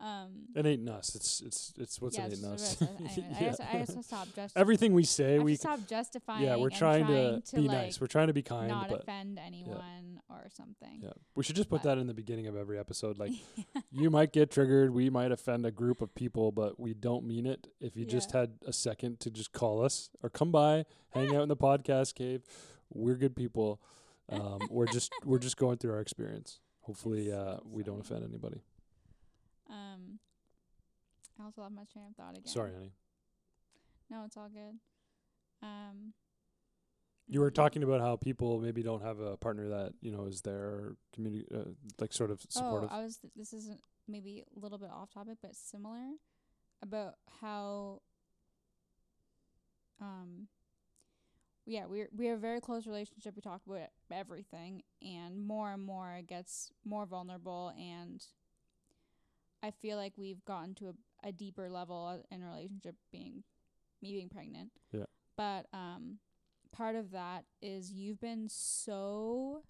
[0.00, 1.16] Um, It ain't us.
[1.16, 2.80] It's it's it's what's yeah, it ain't us.
[2.80, 3.18] what it is.
[3.18, 3.40] I Yeah.
[3.40, 6.44] guess I guess stop just Everything we I say, have we to stop justifying.
[6.44, 8.00] yeah, we're trying, trying to, be like, nice.
[8.00, 11.00] We're trying to be kind, not but offend anyone or something.
[11.02, 13.18] yeah, we should just put But- that in the beginning of every episode.
[13.18, 13.32] Like,
[13.90, 14.94] you might get triggered.
[14.94, 17.66] We might offend a group of people, but we don't mean it.
[17.80, 21.42] If you just had a second to just call us or come by, hang out
[21.42, 22.42] in the podcast cave,
[22.94, 23.80] we're good people.
[24.30, 26.60] Um, we're just we're just going through our experience.
[26.82, 28.62] Hopefully, uh, so we don't offend anybody.
[29.70, 30.18] Um,
[31.40, 32.46] I also lost my train of thought again.
[32.46, 32.92] Sorry, honey.
[34.10, 34.78] No, it's all good.
[35.62, 36.14] Um,
[37.26, 40.40] You were talking about how people maybe don't have a partner that you know is
[40.42, 41.70] their community, uh,
[42.00, 42.88] like sort of supportive.
[42.92, 43.18] Oh, I was.
[43.18, 46.12] Th- this isn't maybe a little bit off topic, but similar
[46.82, 48.00] about how.
[50.00, 50.48] Um.
[51.68, 53.36] Yeah, we're we have a very close relationship.
[53.36, 58.24] We talk about everything, and more and more it gets more vulnerable, and
[59.62, 63.44] I feel like we've gotten to a, a deeper level in a relationship, being
[64.00, 64.70] me being pregnant.
[64.92, 65.04] Yeah.
[65.36, 66.20] But um,
[66.72, 69.62] part of that is you've been so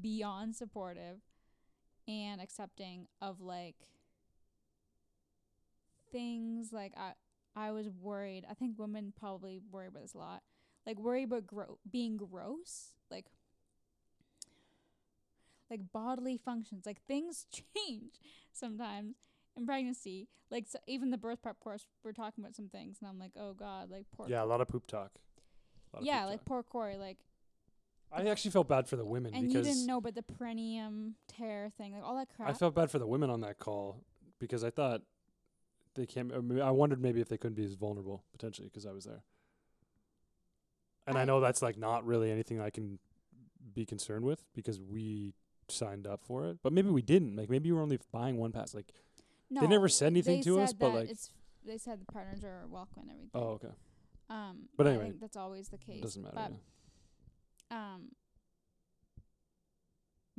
[0.00, 1.18] beyond supportive
[2.08, 3.76] and accepting of like
[6.10, 7.12] things like I
[7.54, 8.46] I was worried.
[8.50, 10.42] I think women probably worry about this a lot.
[10.86, 13.26] Like worry about gro- being gross, like
[15.70, 18.20] like bodily functions, like things change
[18.52, 19.16] sometimes
[19.56, 20.28] in pregnancy.
[20.50, 23.32] Like so even the birth prep course, we're talking about some things, and I'm like,
[23.38, 24.28] oh god, like poor.
[24.28, 25.12] yeah, a lot of poop talk.
[25.92, 26.46] A lot of yeah, poop like talk.
[26.46, 27.18] poor Corey, like
[28.12, 31.14] I actually felt bad for the women and you because didn't know about the perineum
[31.28, 32.50] tear thing, like all that crap.
[32.50, 34.04] I felt bad for the women on that call
[34.38, 35.02] because I thought
[35.94, 36.32] they can't.
[36.32, 39.04] I mean, I wondered maybe if they couldn't be as vulnerable potentially because I was
[39.04, 39.22] there.
[41.06, 42.98] And I, I- know that's like not really anything I can
[43.74, 45.34] be concerned with because we
[45.68, 46.58] signed up for it.
[46.62, 47.36] But maybe we didn't.
[47.36, 48.74] Like maybe we were only buying one pass.
[48.74, 48.92] Like
[49.50, 51.30] no, they never said anything to us, said but like it's
[51.64, 53.30] they said the partners are welcome and everything.
[53.34, 53.68] oh okay,
[54.30, 55.98] Um, But I anyway, think that's always the case.
[55.98, 56.34] it doesn't matter.
[56.36, 56.52] But,
[57.70, 57.94] yeah.
[57.94, 58.02] um,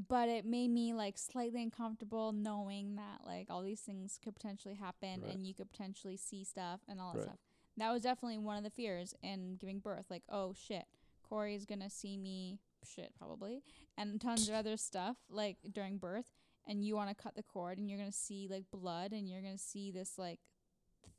[0.10, 4.76] but it made me like slightly uncomfortable knowing that like all these things could potentially
[4.76, 5.34] happen Right.
[5.34, 7.28] and you could potentially see stuff and all that Right.
[7.28, 7.40] stuff.
[7.78, 10.06] That was definitely one of the fears in giving birth.
[10.10, 10.86] Like, oh shit,
[11.28, 13.64] Corey's gonna see me shit probably
[13.98, 16.26] and tons of other stuff like during birth
[16.68, 19.40] and you want to cut the cord and you're gonna see like blood and you're
[19.42, 20.40] gonna see this like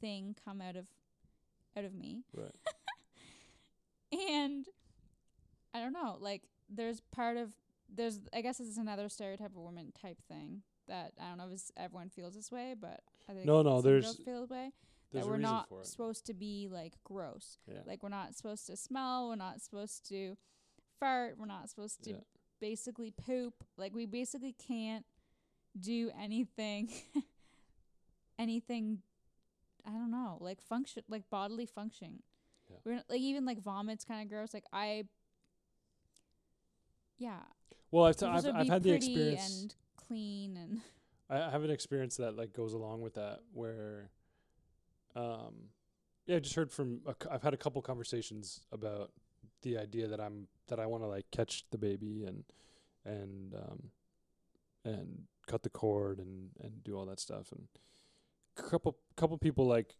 [0.02, 0.86] thing come out of
[1.74, 2.50] out of me Right.
[4.30, 4.66] and
[5.72, 7.50] I don't know, like there's part of
[7.92, 11.62] there's I guess it's another stereotype of woman type thing that I don't know if
[11.78, 14.70] everyone feels this way, but I think No, no, there's- this way
[15.14, 17.58] There's that we're not supposed to be like gross.
[17.66, 17.78] Yeah.
[17.86, 20.36] Like we're not supposed to smell, we're not supposed to
[21.00, 22.16] fart, we're not supposed to Yeah.
[22.60, 23.54] basically poop.
[23.76, 25.06] Like we basically can't
[25.78, 26.90] do anything
[28.38, 28.98] anything
[29.86, 32.22] I don't know, like function like bodily function.
[32.70, 32.76] Yeah.
[32.84, 34.52] We're not, like even like vomits kind of gross.
[34.54, 35.04] Like I
[37.18, 37.38] yeah,
[37.90, 39.62] Well, I've, t- I've, I've had the experience.
[39.62, 40.80] and clean and
[41.30, 44.10] I I have an experience that like goes along with that where,
[45.16, 45.70] um,
[46.26, 47.00] yeah, I just heard from.
[47.30, 49.10] I've had a couple conversations about
[49.62, 52.44] the idea that I'm that I want to like catch the baby and
[53.04, 53.82] and um
[54.84, 57.66] and cut the cord and and do all that stuff and
[58.58, 59.96] a couple couple people like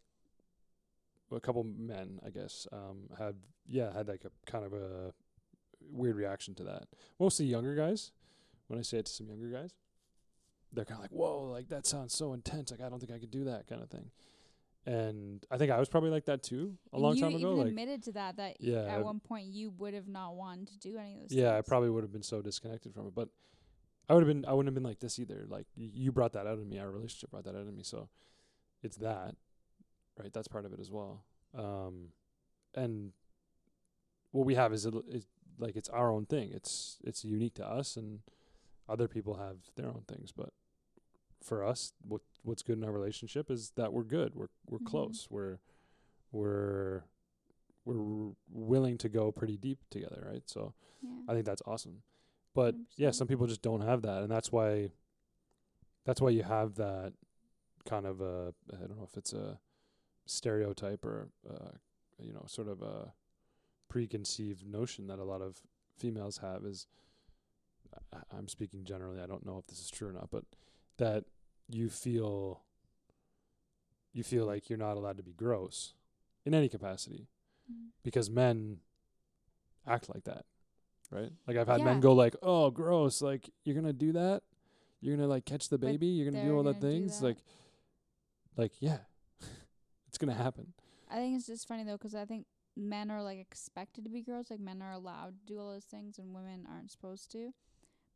[1.33, 3.37] a couple men I guess um had
[3.67, 5.13] yeah had like a kind of a
[5.91, 6.85] weird reaction to that
[7.19, 8.13] mostly younger guys
[8.69, 9.75] when I say it to some younger guys
[10.75, 12.71] they're kind of like, whoa, like that sounds so intense.
[12.71, 14.11] Like I don't think I could do that kind of thing.
[14.87, 17.39] And I think I was probably like that too a and long you time ago.
[17.53, 20.35] even Like, admitted to that that Yeah, at I've- one point you would have not
[20.37, 23.07] wanted to do any of those yeah, I probably would have been so disconnected from
[23.07, 23.15] it.
[23.15, 23.31] But
[24.09, 25.47] I would have been, I wouldn't have been like this either.
[25.49, 26.79] Like y- you brought that out of me.
[26.79, 27.83] Our relationship brought that out of me.
[27.83, 28.11] So
[28.83, 29.35] it's that,
[30.19, 30.31] right?
[30.33, 31.25] That's part of it as well.
[31.55, 32.09] Um,
[32.75, 33.13] and
[34.33, 35.27] what we have is, it, is
[35.59, 36.51] like it's our own thing.
[36.53, 38.21] It's it's unique to us, and
[38.89, 40.33] other people have their own things.
[40.33, 40.51] But
[41.41, 44.35] for us, what what's good in our relationship is that we're good.
[44.35, 44.87] We're we're Mhm.
[44.87, 45.27] close.
[45.31, 45.59] We're
[46.33, 47.05] we're
[47.85, 50.43] we're willing to go pretty deep together, right?
[50.49, 51.11] So yeah.
[51.29, 52.03] I think that's awesome.
[52.55, 53.15] But yeah, 100%.
[53.15, 54.91] some people just don't have that, and that's why
[56.05, 57.15] that's why you have that
[57.85, 59.59] kind of a I don't know if it's a
[60.27, 61.73] stereotype or uh,
[62.19, 63.13] you know sort of a
[63.89, 65.61] preconceived notion that a lot of
[65.99, 66.87] females have is
[68.13, 69.21] I- I'm speaking generally.
[69.21, 70.45] I don't know if this is true or not, but
[70.97, 71.25] that
[71.69, 72.63] you feel
[74.13, 75.95] you feel like you're not allowed to be gross
[76.45, 77.27] in any capacity
[77.71, 77.89] Mm.
[78.03, 78.81] because men
[79.87, 80.45] act like that,
[81.11, 81.33] right?
[81.47, 83.23] Like I've had men go like, "Oh, gross!
[83.23, 84.43] Like you're gonna do that?
[85.01, 86.07] You're gonna like catch the baby?
[86.09, 87.27] You're gonna do all do things?" that.
[87.27, 87.39] Like,
[88.57, 88.99] Like, yeah,
[90.09, 90.75] it's gonna happen.
[91.09, 92.47] I think it's just funny though 'cause I think
[92.77, 94.51] men are like expected to be girls.
[94.51, 97.53] Like men are allowed to do all those things, and women aren't supposed to.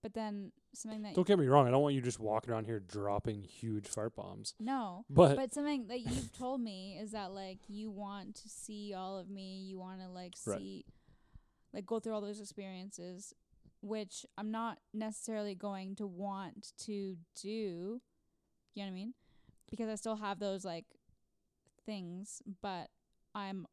[0.02, 1.66] But then something that Don't get me wrong.
[1.66, 4.54] I don't want you just walking around here dropping huge fart bombs.
[4.60, 8.94] no, But, but something that you've told me is that like you want to see
[8.94, 9.64] all of me.
[9.68, 10.58] You want to like Right.
[10.58, 10.84] see,
[11.74, 13.34] like go through all those experiences,
[13.80, 18.00] which I'm not necessarily going to want to do.
[18.74, 19.14] You know what I mean?
[19.70, 20.86] Because I still have those like
[21.84, 22.88] things, but
[23.34, 23.66] I'm.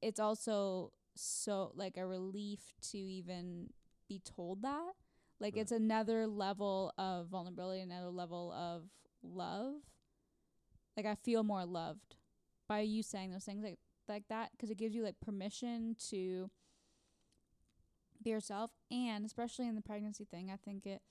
[0.00, 2.60] It's also so like a relief
[2.92, 3.68] to even
[4.08, 4.92] be told that.
[5.40, 5.62] Like Right.
[5.62, 8.84] it's another level of vulnerability, another level of
[9.22, 9.74] love.
[10.96, 12.16] Like I feel more loved
[12.68, 13.78] by you saying those things like
[14.08, 16.50] like that 'cause it gives you like permission to
[18.22, 21.02] be yourself and especially in the pregnancy thing, I think it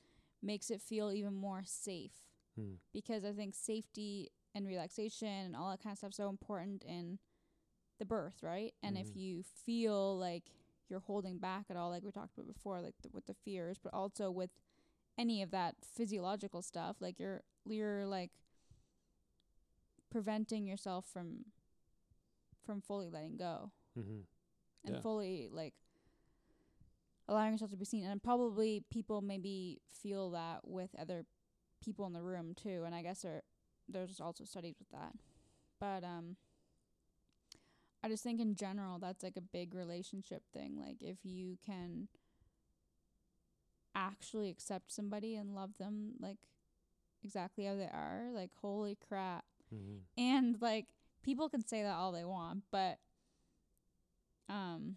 [0.41, 2.13] makes it feel even more safe
[2.55, 2.75] Hmm.
[2.93, 6.83] because I think safety and relaxation and all that kind of stuff is so important
[6.83, 7.19] in
[7.99, 8.73] the birth, right?
[8.83, 9.15] And if Mhm.
[9.15, 10.51] you feel like
[10.89, 13.77] you're holding back at all, like we talked about before, like the, with the fears,
[13.81, 14.49] but also with
[15.17, 18.31] any of that physiological stuff, like you're you're like
[20.09, 21.45] preventing yourself from
[22.65, 23.71] from fully letting go.
[23.95, 24.21] Hmm
[24.85, 25.01] and Yeah.
[25.01, 25.73] fully like
[27.27, 28.05] allowing yourself to be seen.
[28.05, 31.25] And probably people maybe feel that with other
[31.83, 33.41] people in the room too and i guess there
[33.87, 35.13] there's also studies with that.
[35.79, 36.35] But um
[38.03, 42.07] i just think in general that's like a big relationship thing like if you can
[43.95, 46.37] actually accept somebody and love them like
[47.23, 49.43] exactly how they are like holy crap.
[49.69, 50.87] Hmm and like
[51.23, 52.97] people can say that all they want but
[54.49, 54.95] um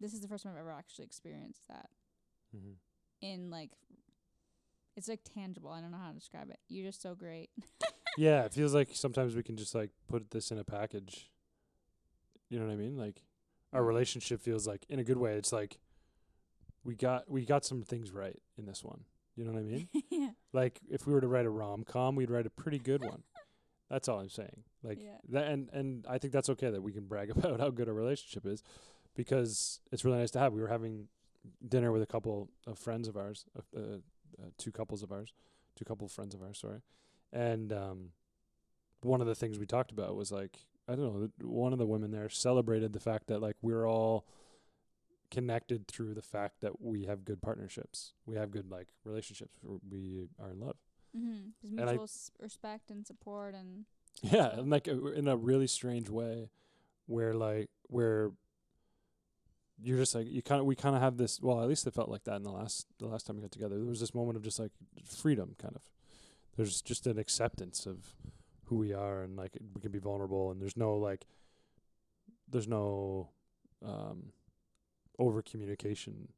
[0.00, 1.88] this is the first time i've ever actually experienced that.
[2.54, 2.72] Hmm
[3.22, 3.70] in like
[4.96, 5.70] it's like tangible.
[5.70, 6.58] I don't know how to describe it.
[6.68, 7.50] You're just so great.
[8.18, 11.30] Yeah, it feels like sometimes we can just like put this in a package.
[12.48, 12.96] You know what I mean?
[12.96, 13.22] Like
[13.72, 13.86] our Mm.
[13.88, 15.34] relationship feels like in a good way.
[15.34, 15.78] It's like
[16.84, 19.04] we got we got some things right in this one.
[19.34, 19.88] You know what I mean?
[20.10, 23.02] yeah like if we were to write a rom com, we'd write a pretty good
[23.04, 23.22] one.
[23.90, 24.64] That's all I'm saying.
[24.82, 25.18] Like Yeah.
[25.28, 27.94] that, and and I think that's okay that we can brag about how good our
[27.94, 28.62] relationship is,
[29.14, 30.52] because it's really nice to have.
[30.52, 31.08] We were having
[31.68, 33.80] dinner with a couple of friends of ours, uh, uh,
[34.42, 35.34] uh, two couples of ours,
[35.76, 36.80] two couple of friends of ours, sorry,
[37.32, 38.10] and um,
[39.02, 40.58] one of the things we talked about was like
[40.88, 41.02] I don't
[41.40, 44.26] know, one of the women there celebrated the fact that like we're all
[45.30, 49.58] connected through the fact that we have good partnerships, we have good like relationships,
[49.90, 50.76] we are in love.
[51.16, 51.48] mm-hmm.
[51.62, 53.84] there's And I- mutual s- respect and support and
[54.22, 56.50] Yeah, and like uh, in a really strange way,
[57.06, 58.30] where like where
[59.82, 61.38] you're just like you kind of we kind of have this.
[61.42, 63.50] Well, at least it felt like that in the last the last time we got
[63.50, 63.76] together.
[63.76, 64.72] There was this moment of just like
[65.04, 65.82] freedom, kind of.
[66.56, 68.14] There's just an acceptance of
[68.66, 71.26] who we are, and like we can be vulnerable, and there's no like,
[72.48, 73.30] there's no
[73.84, 74.32] um,
[75.18, 76.28] over communication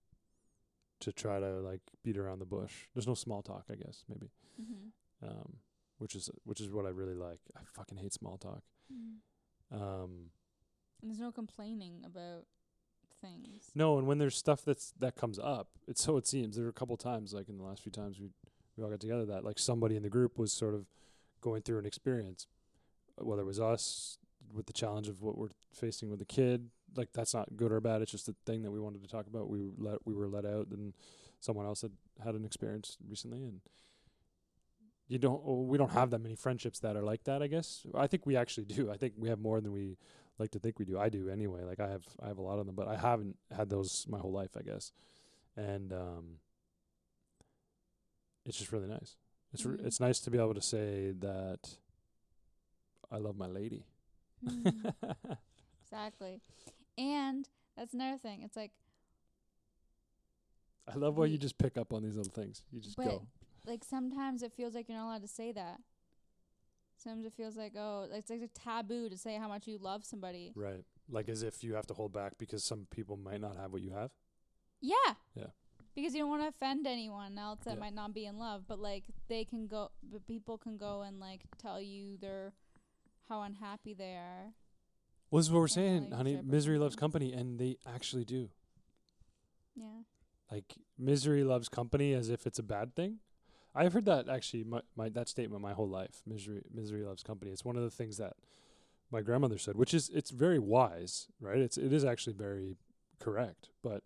[1.00, 2.86] to try to like beat around the bush.
[2.94, 4.30] There's no small talk, I guess maybe.
[4.60, 5.26] mm-hmm.
[5.26, 5.56] Um,
[5.98, 7.40] which is which is what I really like.
[7.56, 8.62] I fucking hate small talk.
[9.70, 10.30] Um,
[11.02, 12.46] and there's no complaining about
[13.20, 16.64] things no, and when there's stuff that's that comes up, it's so it seems there
[16.64, 18.28] were a couple times like in the last few times we
[18.76, 20.86] we all got together that like somebody in the group was sort of
[21.40, 22.46] going through an experience,
[23.16, 24.18] whether it was us
[24.52, 26.70] with the challenge of what we're facing with the kid.
[26.96, 28.02] Like that's not good or bad.
[28.02, 29.48] It's just a thing that we wanted to talk about.
[29.48, 30.94] We let we were let out, and
[31.40, 31.92] someone else had
[32.24, 33.60] had an experience recently, and
[35.06, 37.42] you don't we don't have that many friendships that are like that.
[37.42, 38.90] I guess I think we actually do.
[38.90, 39.98] I think we have more than we
[40.38, 40.98] like to think we do.
[40.98, 41.62] I do anyway.
[41.64, 44.18] Like I have I have a lot of them, but I haven't had those my
[44.18, 44.92] whole life, I guess.
[45.56, 46.24] And um
[48.44, 49.16] it's just really nice.
[49.52, 49.84] It's Mhm.
[49.86, 51.76] it's nice to be able to say that
[53.10, 53.86] I love my lady.
[54.44, 54.92] Mhm.
[55.82, 56.40] exactly
[56.98, 58.72] and that's another thing it's like
[60.86, 62.62] I love why you just pick up on these little things.
[62.72, 63.26] You just go.
[63.66, 65.80] like sometimes it feels like you're not allowed to say that.
[66.96, 69.76] Sometimes it feels like oh, like it's like a taboo to say how much you
[69.78, 70.52] love somebody.
[70.54, 70.84] Right.
[71.08, 73.82] Like as if you have to hold back because some people might not have what
[73.82, 74.10] you have.
[74.80, 75.14] Yeah.
[75.34, 75.48] Yeah.
[75.94, 77.80] Because you don't want to offend anyone else that Yeah.
[77.80, 81.18] might not be in love, but like they can go, but people can go and
[81.18, 82.52] like tell you they're
[83.28, 84.52] how unhappy they are.
[85.30, 86.40] Well, this is what we're saying, honey.
[86.42, 88.48] Misery loves company, and they actually do.
[89.74, 90.02] Yeah.
[90.50, 93.18] Like misery loves company as if it's a bad thing.
[93.74, 96.22] I've heard that actually my, my that statement my whole life.
[96.26, 97.50] Misery misery loves company.
[97.50, 98.34] It's one of the things that
[99.10, 101.58] my grandmother said, which is it's very wise, right?
[101.58, 102.76] It's it is actually very
[103.20, 103.68] correct.
[103.82, 104.02] But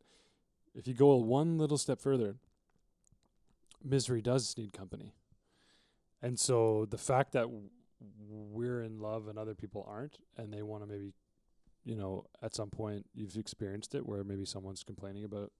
[0.74, 2.36] if you go one little step further,
[3.82, 5.14] misery does need company.
[6.20, 7.68] And so the fact that w-
[8.28, 11.12] we're in love and other people aren't, and they want to maybe,
[11.84, 15.50] you know, at some point you've experienced it where maybe someone's complaining about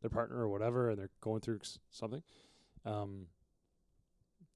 [0.00, 1.60] their partner or whatever, and they're going through
[1.90, 2.22] something.
[2.84, 3.26] Um,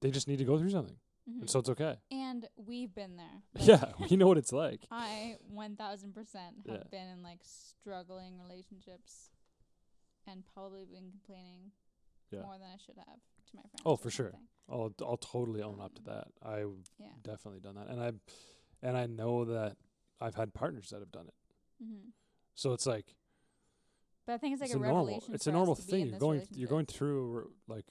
[0.00, 0.96] they just need to go through something,
[1.28, 1.40] Mhm.
[1.42, 1.96] and so it's okay.
[2.10, 3.42] and we've been there.
[3.60, 4.84] Yeah, we know what it's like.
[4.90, 6.88] I one thousand percent have Yeah.
[6.90, 9.30] been in like struggling relationships,
[10.26, 11.72] and probably been complaining
[12.30, 12.42] Yeah.
[12.42, 13.82] more than I should have to my friends.
[13.84, 14.30] Oh, for sure.
[14.30, 14.48] something.
[14.68, 16.28] I'll I'll totally own up to Um, that.
[16.42, 16.58] I
[16.98, 17.08] Yeah.
[17.22, 18.12] definitely done that, and I
[18.86, 19.76] and I know that
[20.20, 21.34] I've had partners that have done it.
[21.84, 22.10] hmm
[22.54, 23.16] So it's like
[24.26, 25.22] But I think it's like it's a, a normal.
[25.32, 26.06] It's a normal thing.
[26.08, 26.46] You're going.
[26.52, 27.86] You're going through like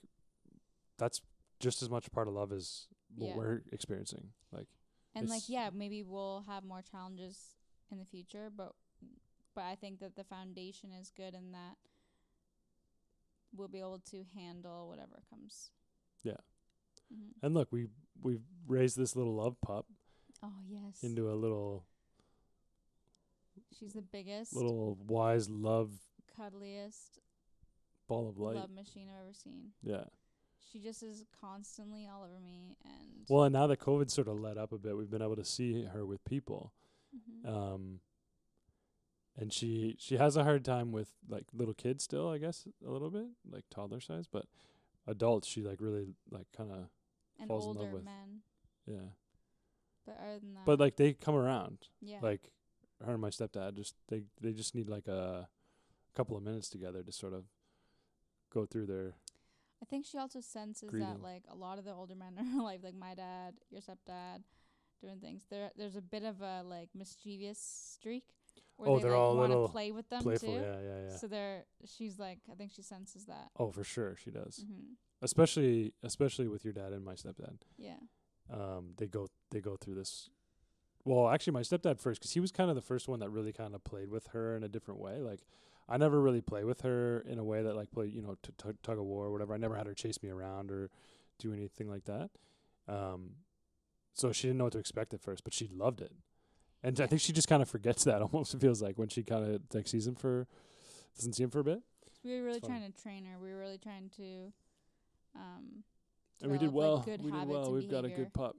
[0.98, 1.22] that's
[1.60, 3.36] just as much a part of love as what Yeah.
[3.36, 4.30] we're experiencing.
[4.52, 4.68] Like
[5.14, 7.56] and like yeah, maybe we'll have more challenges
[7.92, 8.74] in the future, but
[9.54, 11.76] but I think that the foundation is good and that
[13.56, 15.72] we'll be able to handle whatever comes.
[16.24, 16.38] Yeah.
[17.12, 17.88] hmm and look, we
[18.22, 19.86] we've raised this little love pup
[20.44, 21.86] Oh yes, into a little
[23.78, 25.92] she's the biggest, little wise love
[26.38, 27.20] cuddliest
[28.08, 28.56] ball of light.
[28.56, 29.72] love machine I've ever seen.
[29.84, 30.06] Yeah.
[30.72, 34.40] She just is constantly all over me, and Well, and now that COVID sort of
[34.40, 36.74] let up a bit, we've been able to see her with people.
[37.14, 37.46] Mhm.
[37.50, 38.00] um
[39.38, 42.90] and she she has a hard time with like little kids still i guess a
[42.90, 44.46] little bit like toddler size but
[45.08, 46.90] adults she like really like kind of
[47.48, 48.42] falls in love with- men.
[48.86, 49.10] yeah.
[50.06, 51.78] But other than that, but like they come around.
[52.02, 52.52] Yeah, like
[53.06, 55.48] her and my stepdad just they they just need like a
[56.16, 57.44] couple of minutes together to sort of
[58.52, 59.14] go through their
[59.82, 62.84] I think she also senses that like a lot of the older men are like
[62.84, 64.42] like my dad, your stepdad,
[65.02, 65.44] doing things.
[65.52, 68.26] There there's a bit of a like mischievous streak
[68.82, 70.62] where Oh, they they're like all wanna little play with them playful too.
[70.62, 73.52] yeah yeah yeah So they're she's like I think she senses that.
[73.58, 78.00] oh for sure she does hmm especially especially with your dad and my stepdad Yeah.
[78.50, 80.30] um, they go they go through this.
[81.04, 83.54] Well, actually, my stepdad first, 'cause he was kind of the first one that really
[83.54, 85.20] kind of played with her in a different way.
[85.20, 85.42] Like,
[85.90, 88.54] I never really play with her in a way that like play, you know, t-
[88.58, 89.54] t- tug of war or whatever.
[89.56, 90.90] I never had her chase me around or
[91.40, 92.30] do anything like that.
[92.88, 93.38] Um,
[94.14, 96.14] so she didn't know what to expect at first, but she loved it,
[96.84, 98.54] and I think she just kind of forgets that almost.
[98.54, 100.48] It feels like when she kind of like sees him for
[101.16, 101.82] doesn't see him for a bit,
[102.24, 103.38] We were really trying to train her.
[103.40, 104.54] We were really trying to
[105.36, 105.84] um
[106.42, 107.04] and we did well.
[107.08, 107.72] like, we did well.
[107.72, 108.56] We've got a good pup.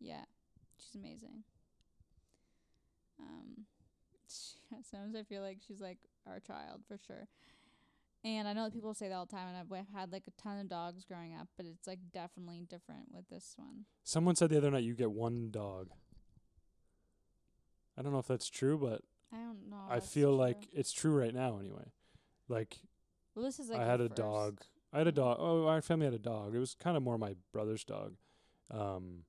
[0.00, 0.24] Yeah,
[0.78, 1.44] she's amazing.
[3.20, 3.66] Um,
[4.26, 7.28] sometimes I feel like she's like our child for sure.
[8.24, 10.24] And I know that people say that all the time, and I've I've had like
[10.26, 13.84] a ton of dogs growing up, but it's like definitely different with this one.
[14.02, 15.90] Someone said the other night you get one dog.
[17.96, 19.76] I don't know if that's true, but I don't know.
[19.88, 20.38] I feel true.
[20.38, 21.92] like it's true right now anyway.
[22.48, 22.78] Like,
[23.34, 24.16] well, this is like I had a first.
[24.16, 24.60] dog.
[24.92, 25.36] I had a dog.
[25.40, 26.54] Oh, our family had a dog.
[26.54, 28.14] It was kind of more my brother's dog.
[28.70, 29.24] Um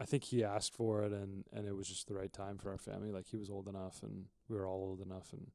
[0.00, 2.70] I think he asked for it and and it was just the right time for
[2.70, 3.10] our family.
[3.10, 5.50] Like he was old enough and we were all old enough and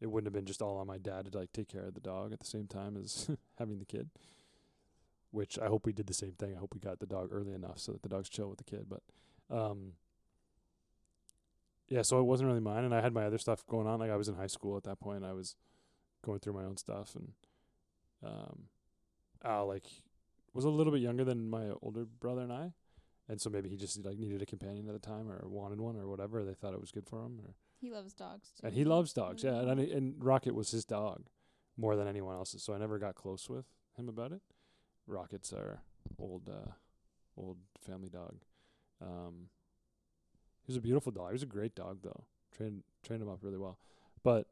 [0.00, 2.00] it wouldn't have been just all on my dad to like take care of the
[2.00, 4.10] dog at the same time as having the kid.
[5.30, 6.54] Which I hope we did the same thing.
[6.54, 8.64] I hope we got the dog early enough so that the dog's chill with the
[8.64, 8.86] kid.
[8.88, 9.02] But
[9.50, 9.94] um
[11.88, 13.98] yeah, so it wasn't really mine and I had my other stuff going on.
[14.00, 15.24] Like I was in high school at that point.
[15.24, 15.56] I was
[16.24, 17.32] going through my own stuff and
[18.24, 18.64] um
[19.44, 19.86] Al like
[20.54, 22.72] was a little bit younger than my older brother and I.
[23.28, 25.96] And so maybe he just like needed a companion at the time or wanted one
[25.96, 26.44] or whatever.
[26.44, 28.66] They thought it was good for him or He loves dogs too.
[28.66, 29.58] and he loves dogs, yeah.
[29.60, 31.26] And I, and Rocket was his dog
[31.76, 33.64] more than anyone else's, so I never got close with
[33.96, 34.40] him about it.
[35.06, 35.82] Rocket's our
[36.18, 36.72] old uh
[37.36, 38.36] old family dog.
[39.02, 39.48] Um
[40.66, 41.28] he was a beautiful dog.
[41.28, 42.24] He was a great dog though.
[42.56, 43.78] Trained trained him up really well.
[44.22, 44.46] But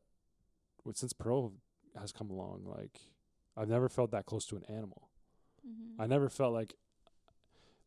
[0.95, 1.53] since Pearl
[1.99, 3.01] has come along, like
[3.57, 5.09] I've never felt that close to an animal.
[5.67, 5.95] Mhm.
[5.99, 6.75] I never felt like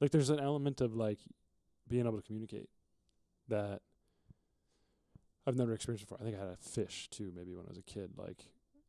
[0.01, 1.19] like there's an element of like
[1.87, 2.69] being able to communicate
[3.47, 3.81] that
[5.47, 6.17] I've never experienced before.
[6.19, 8.11] I think I had a fish too, maybe when I was a kid.
[8.17, 8.45] Like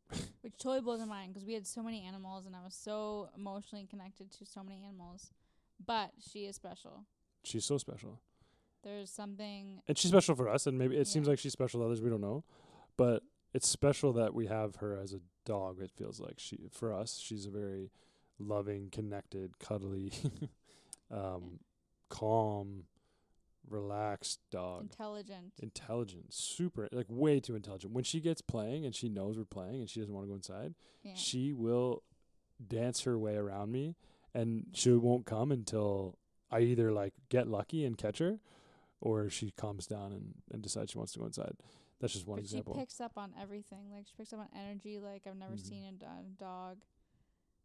[0.42, 3.28] Which totally blows my mind 'cause we had so many animals and I was so
[3.36, 5.32] emotionally connected to so many animals.
[5.84, 7.04] But she is special.
[7.44, 8.20] she's so special,
[8.86, 10.66] There's something and she's special for us.
[10.68, 12.44] And maybe it seems like she's special to others we don't know,
[12.96, 15.80] but it's special that we have her as a dog.
[15.80, 17.90] It feels like she for us, she's a very
[18.38, 20.12] loving, connected, cuddly,
[21.10, 21.58] um,
[22.08, 22.84] calm,
[23.68, 24.82] relaxed dog.
[24.82, 25.52] intelligent.
[25.60, 27.92] intelligent, super like way too intelligent.
[27.92, 30.34] When she gets playing and she knows we're playing and she doesn't want to go
[30.36, 31.14] inside, Yeah.
[31.14, 32.02] she will
[32.64, 33.96] dance her way around me
[34.32, 36.18] and she won't come until
[36.50, 38.38] I either like get lucky and catch her
[39.00, 41.56] or she calms down and, and decides she wants to go inside.
[42.00, 42.74] That's just one but example.
[42.74, 43.90] she picks up on everything.
[43.90, 45.66] Like she picks up on energy like I've never Mhm.
[45.68, 46.76] seen a dog.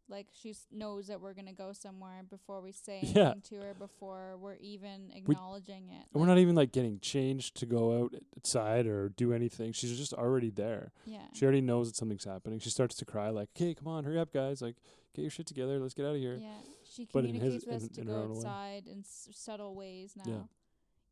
[0.08, 3.32] Like she knows that we're gonna go somewhere before we say Yeah.
[3.32, 6.06] anything to her, before we're even acknowledging it.
[6.12, 9.72] And we're not even like getting changed to go out outside or do anything.
[9.72, 10.92] She's just already there.
[11.06, 11.26] Yeah.
[11.34, 12.58] She already knows that something's happening.
[12.58, 14.60] She starts to cry like, "Okay, come on, hurry up, guys!
[14.60, 14.76] Like,
[15.14, 15.78] get your shit together.
[15.78, 16.58] Let's get out of here." Yeah.
[16.84, 18.36] She But in his- communicates with us in- to in go own way.
[18.38, 20.24] outside in s- subtle ways now.
[20.26, 20.42] Yeah.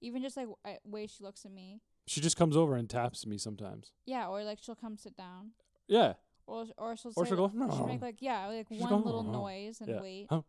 [0.01, 1.81] Even just like w- way she looks at me.
[2.07, 3.93] She just comes over and taps me sometimes.
[4.07, 5.51] Yeah, or like she'll come sit down.
[5.87, 6.15] Yeah.
[6.47, 9.33] Or or she'll Or say she'll go, she'll make like yeah, like one little "No."
[9.33, 10.01] noise and Yeah.
[10.01, 10.27] wait.
[10.31, 10.43] Huh.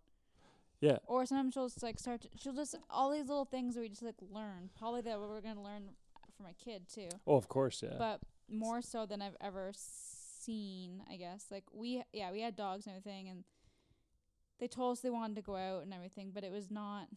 [0.79, 0.97] Yeah.
[1.05, 2.21] Or sometimes she'll just like start.
[2.21, 4.69] To, she'll just all these little things that we just like learn.
[4.79, 5.89] Probably that we're gonna learn
[6.35, 7.09] from a kid too.
[7.27, 7.95] Oh, of course, yeah.
[7.99, 11.03] But more so than I've ever seen.
[11.11, 13.43] I guess like we yeah we had dogs and everything, and
[14.59, 17.07] they told us they wanted to go out and everything, but it was not.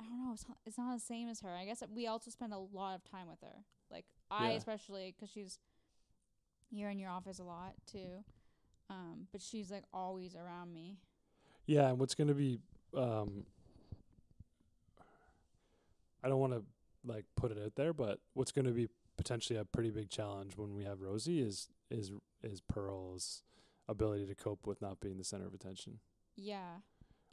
[0.00, 0.32] I don't know.
[0.32, 1.50] It's not, it's not the same as her.
[1.54, 3.64] I guess we also spend a lot of time with her.
[3.90, 4.56] Like I Yeah.
[4.56, 5.58] especially 'cause she's
[6.70, 8.24] you're in your office a lot too.
[8.88, 10.98] Um, but she's like always around me.
[11.66, 12.60] Yeah, and what's going to be
[12.96, 13.44] um
[16.22, 16.64] I don't want to
[17.04, 20.56] like put it out there, but what's going to be potentially a pretty big challenge
[20.56, 22.10] when we have Rosie is is
[22.42, 23.42] is Pearl's
[23.88, 25.98] ability to cope with not being the center of attention.
[26.36, 26.76] Yeah.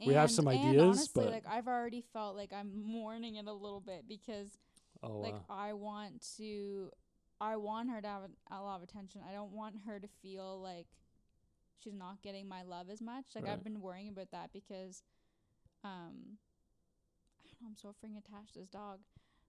[0.06, 3.52] We have some ideas, honestly, but- like I've already felt like I'm mourning it a
[3.52, 4.56] little bit because
[5.02, 5.44] Oh, like wow.
[5.48, 6.90] I want to
[7.40, 9.20] I want her to have a, lot of attention.
[9.28, 10.86] I don't want her to feel like
[11.78, 13.26] she's not getting my love as much.
[13.36, 13.52] Like Right.
[13.52, 15.02] I've been worrying about that because
[15.84, 16.36] um
[17.40, 18.98] I don't know, I'm so freaking attached to this dog.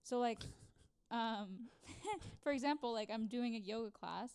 [0.03, 0.43] So like
[1.11, 1.69] um
[2.43, 4.29] for example, like I'm doing a yoga class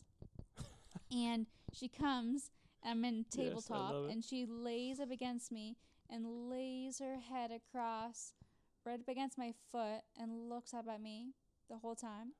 [1.12, 2.51] and she comes
[2.85, 4.11] I'm in tabletop it.
[4.12, 5.77] and she lays up against me
[6.15, 8.33] and lays her head across
[8.87, 11.33] right up against my foot and looks up at me
[11.69, 12.33] the whole time.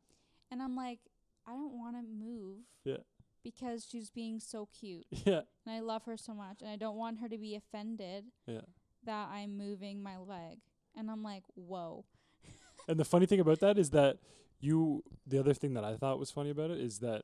[0.51, 1.01] And I'm like,
[1.47, 2.59] I don't want to move.
[2.85, 2.99] Yeah.
[3.43, 5.07] Because she's being so cute.
[5.11, 5.41] yeah.
[5.66, 6.61] And I love her so much.
[6.62, 8.61] And I don't want her to be offended Yeah.
[9.05, 10.59] that I'm moving my leg.
[10.97, 12.05] And I'm like, whoa.
[12.89, 14.18] And the funny thing about that is that
[14.61, 17.22] you the other thing that I thought was funny about it is that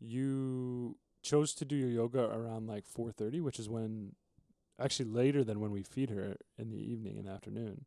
[0.00, 4.16] you chose to do your yoga around like 4:30, which is when
[4.78, 7.84] actually later than when we feed her in the evening and afternoon.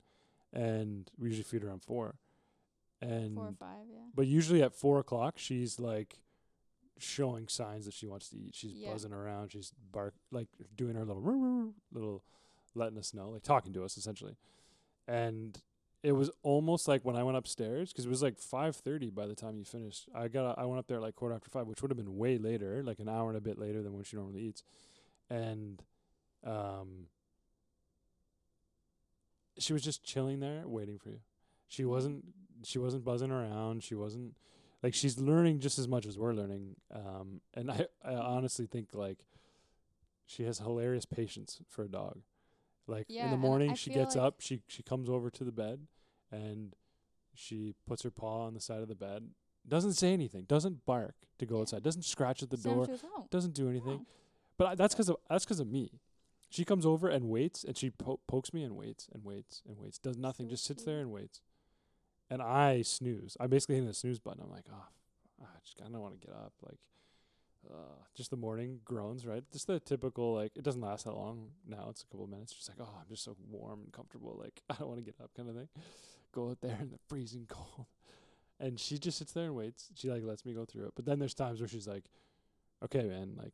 [0.52, 2.16] And we usually feed her around 4.
[3.02, 4.00] And Four or five, yeah.
[4.14, 6.20] but usually at 4 o'clock she's like
[6.98, 8.54] showing signs that she wants to eat.
[8.56, 8.92] She's Yeah.
[8.92, 12.24] buzzing around, she's bark like doing her little little
[12.76, 14.36] letting us know, like talking to us essentially.
[15.08, 15.62] And
[16.04, 19.36] it was almost like when I went upstairs 'cause it was like 5:30 by the
[19.36, 20.10] time you finished.
[20.14, 22.38] I got I went up there like quarter after 5, which would have been way
[22.38, 24.64] later, like an hour and a bit later than when she normally eats.
[25.30, 25.82] And
[26.44, 27.08] um
[29.58, 31.20] she was just chilling there waiting for you.
[31.68, 32.26] She wasn't
[32.64, 34.36] she wasn't buzzing around, she wasn't
[34.84, 36.76] like she's learning just as much as we're learning.
[36.94, 39.20] Um and I I honestly think like
[40.26, 42.20] she has hilarious patience for a dog.
[42.88, 45.52] Like Yeah, in the morning she gets like- up, she she comes over to the
[45.52, 45.88] bed
[46.32, 46.76] and
[47.34, 49.30] she puts her paw on the side of the bed.
[49.68, 51.62] Doesn't say anything, doesn't bark to go Yeah.
[51.62, 52.88] outside, doesn't scratch at the door,
[53.30, 54.06] doesn't do anything.
[54.10, 54.14] oh.
[54.58, 56.00] But I, that's 'cause of that's 'cause of me.
[56.50, 59.78] She comes over and waits, and she po- pokes me and waits and waits and
[59.78, 60.00] waits.
[60.00, 61.42] Does nothing, So just sits there and waits.
[62.30, 63.38] And I snooze.
[63.40, 64.42] I basically hit the snooze button.
[64.44, 64.86] I'm like, oh,
[65.42, 66.54] I just I don't want to get up.
[66.64, 66.80] Like,
[67.70, 69.44] uh, just the morning groans, right?
[69.52, 70.52] Just the typical like.
[70.56, 71.50] It doesn't last that long.
[71.68, 72.54] Now it's a couple of minutes.
[72.54, 74.40] Just like, oh, I'm just so warm and comfortable.
[74.42, 75.70] Like, I don't want to get up, kind of thing.
[76.32, 77.86] Go out there in the freezing cold.
[78.62, 79.88] And she just sits there and waits.
[79.96, 80.92] She like lets me go through it.
[80.94, 82.04] But then there's times where she's like,
[82.84, 83.54] okay, man, like,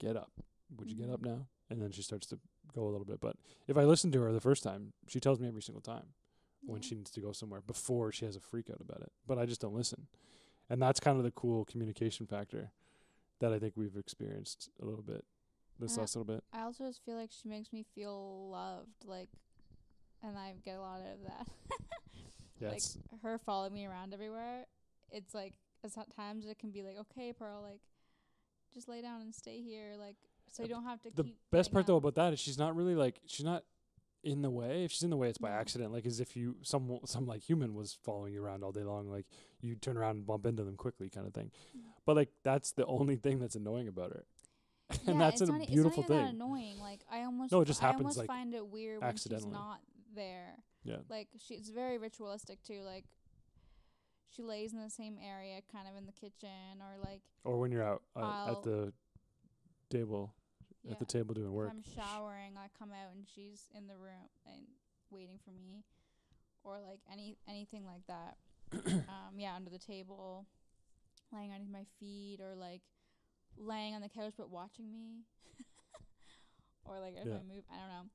[0.00, 0.32] get up.
[0.76, 1.26] Would you get up Mhm.
[1.26, 1.46] now?
[1.70, 2.38] And then she starts to
[2.74, 3.20] go a little bit.
[3.20, 3.36] But
[3.66, 6.08] if I listen to her the first time, she tells me every single time
[6.64, 9.10] when she needs to go somewhere before she has a freak out about it.
[9.26, 10.06] But I just don't listen.
[10.70, 12.70] And that's kind of the cool communication factor
[13.40, 15.24] that I think we've experienced a little bit
[15.80, 16.44] this And I- last little bit.
[16.52, 19.28] I also just feel like she makes me feel loved, like,
[20.22, 21.46] and I get a lot out of that.
[22.60, 22.82] Yeah, like
[23.24, 24.66] her following me around everywhere.
[25.10, 27.80] It's like at times it can be like, okay, Pearl, like,
[28.72, 30.14] just lay down and stay here, like,
[30.52, 31.10] so you don't have to.
[31.14, 33.64] the best part though about that is she's not really like she's not
[34.24, 34.84] in the way.
[34.84, 35.56] If she's in the way, it's by No.
[35.56, 35.92] accident.
[35.92, 39.08] Like as if you some some like human was following you around all day long.
[39.10, 39.26] Like
[39.60, 41.50] you turn around and bump into them quickly, kind of thing.
[41.76, 41.80] Mm.
[42.06, 44.24] But like that's the only thing that's annoying about her,
[45.06, 46.38] and Yeah, that's a not, beautiful it's not even thing.
[46.38, 46.78] That annoying.
[46.78, 47.50] Like I almost.
[47.52, 48.00] No, it just happens.
[48.00, 49.52] I almost like, find it weird when she's accidentally.
[49.52, 49.80] not
[50.14, 50.54] there.
[50.84, 50.96] Yeah.
[51.08, 52.82] Like she's very ritualistic too.
[52.84, 53.04] Like
[54.34, 57.70] she lays in the same area, kind of in the kitchen, or like Or when
[57.72, 58.92] you're out uh, at the
[59.90, 60.32] table
[60.84, 60.92] yeah.
[60.92, 61.70] at the table doing If work.
[61.70, 64.62] I'm showering, I come out and she's in the room and
[65.10, 65.84] waiting for me,
[66.64, 68.36] or like any anything like that.
[69.08, 70.46] um, yeah, under the table,
[71.32, 72.82] laying underneath my feet, or like
[73.58, 75.24] laying on the couch but watching me,
[76.84, 77.34] or like if Yeah.
[77.34, 77.64] I move.
[77.70, 78.10] I don't know.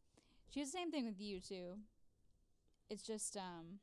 [0.49, 1.77] She has the same thing with you too.
[2.89, 3.79] It's just um.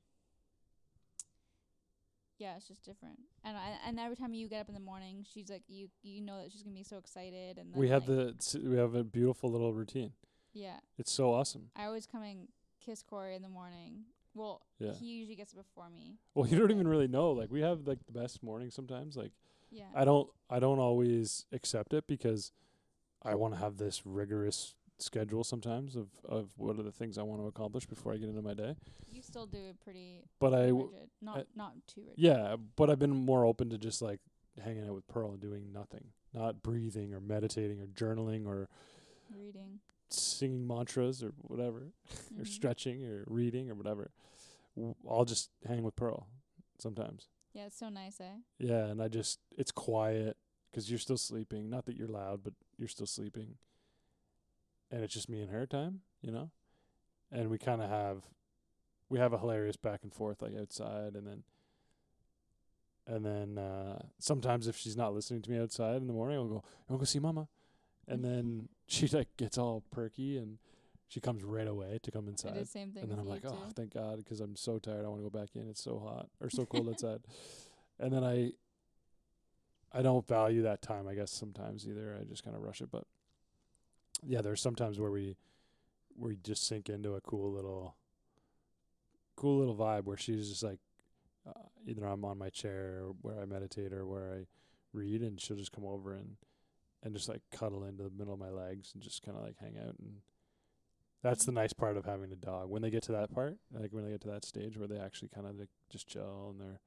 [2.39, 5.25] Yeah, it's just different, and I, and every time you get up in the morning,
[5.33, 8.19] she's like you you know that she's gonna be so excited, and we have like,
[8.19, 10.13] the s- we have a beautiful little routine.
[10.53, 10.79] yeah.
[10.99, 11.71] It's so awesome.
[11.77, 12.49] I always come and
[12.85, 14.05] kiss Corey in the morning.
[14.35, 14.93] Well, Yeah.
[14.95, 16.19] he usually gets it before me.
[16.35, 17.31] Well, you don't even really know.
[17.31, 19.17] Like we have like the best morning sometimes.
[19.17, 19.31] Like
[19.71, 19.85] Yeah.
[19.95, 22.51] I don't I don't always accept it because
[23.23, 27.23] I want to have this rigorous schedule sometimes of of what are the things I
[27.23, 28.77] want to accomplish before I get into my day.
[29.11, 32.19] you still do it pretty But I w- rigid, not not too rigid.
[32.19, 34.21] yeah, but I've been more open to just like
[34.63, 38.69] hanging out with Pearl and doing nothing, not breathing or meditating or journaling or
[39.35, 39.81] Reading.
[40.11, 41.93] singing mantras or whatever
[42.39, 42.47] or Mhm.
[42.47, 44.13] stretching or reading or whatever.
[44.77, 46.29] W- I'll just hang with Pearl
[46.79, 47.29] sometimes.
[47.53, 48.37] Yeah, it's so nice, eh?
[48.59, 50.37] Yeah, and I just it's quiet
[50.73, 51.69] 'cause you're still sleeping.
[51.71, 53.59] Not that you're loud, but you're still sleeping.
[54.95, 56.51] And it's just me and her time, you know.
[57.33, 58.23] And we kind of have
[59.09, 61.43] we have a hilarious back and forth like outside, and then
[63.07, 66.45] and then uh sometimes if she's not listening to me outside in the morning, I'll
[66.47, 67.49] go, "You want to go see Mama?"
[68.07, 70.59] And then she like gets all perky and
[71.09, 72.55] she comes right away to come inside.
[72.55, 73.49] do the same thing And then I'm like, too.
[73.51, 75.05] oh, thank God, 'cause I'm so tired.
[75.05, 75.69] I want to go back in.
[75.69, 77.21] It's so hot or so cold outside.
[77.99, 78.53] And then I,
[79.93, 81.07] I don't value that time.
[81.09, 82.17] I guess sometimes either.
[82.21, 82.91] I just kind of rush it.
[82.91, 83.05] But
[84.27, 85.37] yeah, there's sometimes where we,
[86.17, 87.97] where we just sink into a cool little,
[89.37, 90.79] cool little vibe where she's just like,
[91.47, 91.53] uh,
[91.87, 94.47] either I'm on my chair or where I meditate or where I
[94.93, 96.37] read, and she'll just come over and,
[97.03, 99.59] and just like cuddle into the middle of my legs and just kind of like
[99.59, 100.17] hang out and
[101.25, 102.69] that's the nice part of having a dog.
[102.69, 104.99] When they get to that part, like when they get to that stage where they
[104.99, 106.81] actually kind of like just chill and they're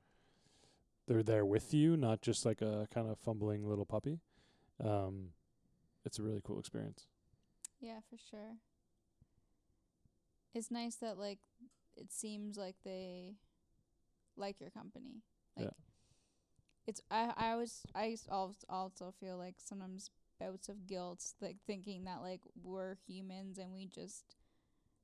[1.07, 4.19] they're there with you, not just like a kind of fumbling little puppy.
[4.84, 5.30] Um,
[6.05, 7.07] it's a really cool experience.
[7.80, 8.58] Yeah, for sure.
[10.54, 11.40] It's nice that like
[11.95, 13.36] it seems like they
[14.36, 15.24] like your company.
[15.56, 15.72] Like Yeah.
[16.86, 18.18] it's I I always I
[18.70, 20.10] also feel like sometimes
[20.40, 24.36] bouts of guilt like thinking that like we're humans and we just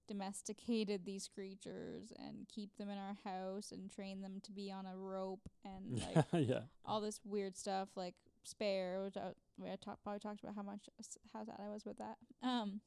[0.07, 4.85] domesticated these creatures and keep them in our house and train them to be on
[4.85, 8.15] a rope and like yeah, all this weird stuff like
[8.47, 10.89] spare which I, we had talk, probably talked about how much
[11.33, 12.81] how sad I was with that um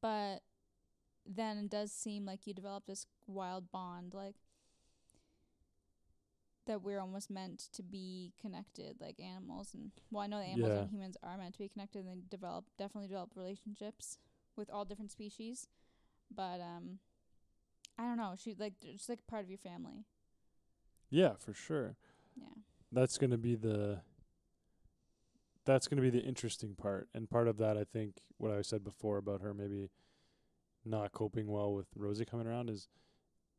[0.00, 0.38] but
[1.26, 4.36] then it does seem like you develop this wild bond like
[6.66, 10.74] that we're almost meant to be connected like animals and well I know that animals
[10.74, 10.80] Yeah.
[10.80, 14.18] and humans are meant to be connected and they develop definitely develop relationships
[14.56, 15.68] with all different species
[16.34, 16.98] but um
[17.98, 20.04] I don't know she like it's like part of your family
[21.10, 21.96] yeah, for sure.
[22.36, 22.48] yeah
[22.92, 24.00] That's gonna be the
[25.64, 28.84] that's gonna be the interesting part, and part of that, I think, what I said
[28.84, 29.90] before about her maybe
[30.84, 32.88] not coping well with Rosie coming around is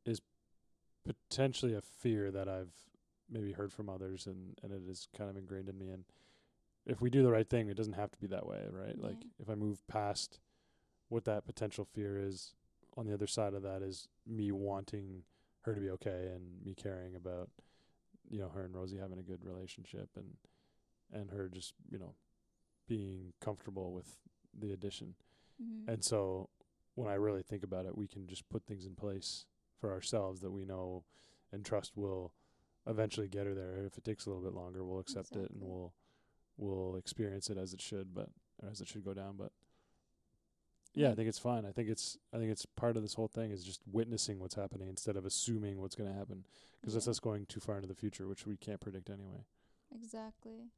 [0.06, 0.22] is
[1.06, 2.74] potentially a fear that I've
[3.30, 5.90] maybe heard from others, and and it is kind of ingrained in me.
[5.90, 6.06] And
[6.86, 9.00] if we do the right thing, it doesn't have to be that way, right?
[9.02, 10.40] Like if I move past
[11.10, 12.54] what that potential fear is,
[12.98, 15.24] on the other side of that is me wanting
[15.62, 17.50] her to be okay and me caring about
[18.30, 20.26] you know her and Rosie having a good relationship and
[21.14, 22.16] and her just you know
[22.88, 24.18] being comfortable with
[24.58, 25.16] the addition.
[25.62, 25.90] mm-hmm.
[25.90, 26.50] And so
[26.96, 29.46] when I really think about it, we can just put things in place
[29.80, 31.06] for ourselves that we know
[31.52, 32.34] and trust will
[32.86, 33.78] eventually get her there.
[33.86, 35.94] If it takes a little bit longer, we'll accept it and we'll
[36.58, 38.30] we'll experience it as it should, but
[38.62, 39.36] or as it should go down.
[39.38, 39.52] But
[40.94, 41.66] yeah, I think it's fine.
[41.66, 44.56] I think it's I think it's part of this whole thing is just witnessing what's
[44.56, 46.46] happening instead of assuming what's going to happen
[46.82, 47.12] because that's Yeah.
[47.12, 49.46] us going too far into the future, which we can't predict anyway.
[49.94, 50.70] Exactly.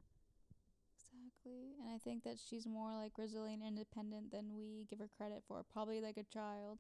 [1.45, 1.75] Exactly.
[1.83, 5.43] And I think that she's more like resilient and independent than we give her credit
[5.47, 5.63] for.
[5.71, 6.79] Probably like a child.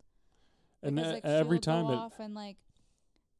[0.83, 2.57] And because, like, every time go it, off and like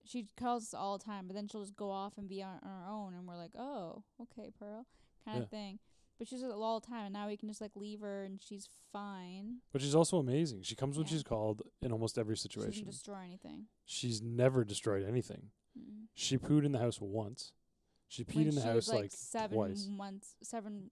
[0.08, 2.60] she calls us all the time, but then she'll just go off and be on,
[2.64, 4.86] on her own and we're like, Oh, okay, Pearl
[5.24, 5.44] kind Yeah.
[5.44, 5.80] of thing.
[6.18, 8.40] But she's at all the time and now we can just like leave her and
[8.42, 9.58] she's fine.
[9.74, 10.62] but she's also amazing.
[10.64, 11.12] She comes when Yeah.
[11.14, 12.72] she's called in almost every She situation.
[12.86, 13.66] doesn't destroy anything.
[13.84, 15.50] she's never destroyed anything.
[15.78, 16.08] Mm.
[16.14, 17.52] She pooed in the house once.
[18.08, 19.88] She peed When in the she house like, like seven twice.
[19.90, 20.92] months seven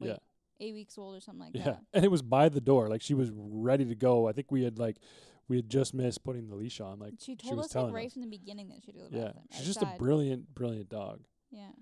[0.00, 0.16] wait, Yeah.
[0.60, 1.84] eight weeks old or something like Yeah, that.
[1.92, 2.88] and it was by the door.
[2.88, 4.28] Like she was ready to go.
[4.28, 4.96] I think we had like
[5.48, 6.98] we had just missed putting the leash on.
[6.98, 8.12] Like She she was us telling like right us.
[8.14, 11.72] from the beginning that she'd go yeah, she's just a brilliant, brilliant dog, Yeah.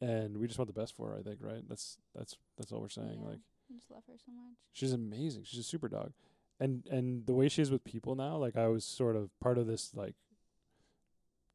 [0.00, 1.18] and we just want the best for her.
[1.18, 1.62] I think, right?
[1.68, 3.20] That's that's that's all we're saying.
[3.22, 3.28] Yeah.
[3.28, 3.40] Like
[3.70, 4.54] I just love her so much.
[4.72, 5.44] she's amazing.
[5.44, 6.12] She's a super dog,
[6.60, 9.56] and and the way she is with people now, like I was sort of part
[9.58, 10.14] of this like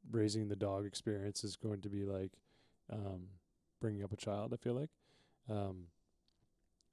[0.09, 2.31] raising the dog experience is going to be like
[2.91, 3.27] um
[3.81, 4.53] bringing up a child.
[4.53, 4.89] I feel like,
[5.49, 5.87] um,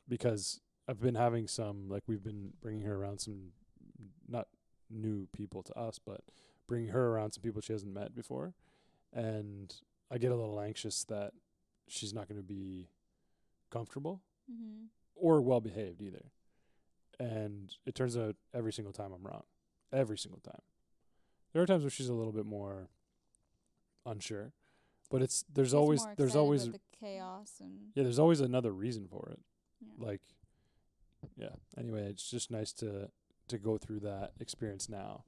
[0.08, 3.52] because I've been having some like we've been bringing her around some
[4.28, 4.48] not
[4.90, 6.20] new people to us, but
[6.68, 8.54] bringing her around some people she hasn't met before,
[9.12, 9.74] and
[10.10, 11.32] I get a little anxious that
[11.88, 12.88] she's not going to be
[13.70, 14.20] comfortable
[14.50, 14.84] Mm-hmm.
[15.14, 16.26] or well behaved either.
[17.18, 19.44] And it turns out every single time I'm wrong.
[19.90, 20.60] Every single time.
[21.54, 22.88] There are times where she's a little bit more
[24.04, 24.52] unsure,
[25.10, 29.30] but it's there's always there's always the chaos and yeah, there's always another reason for
[29.32, 29.38] it.
[29.98, 30.06] Yeah.
[30.06, 30.22] Like
[31.36, 31.56] yeah.
[31.78, 33.08] Anyway, it's just nice to
[33.48, 35.24] to go through that experience now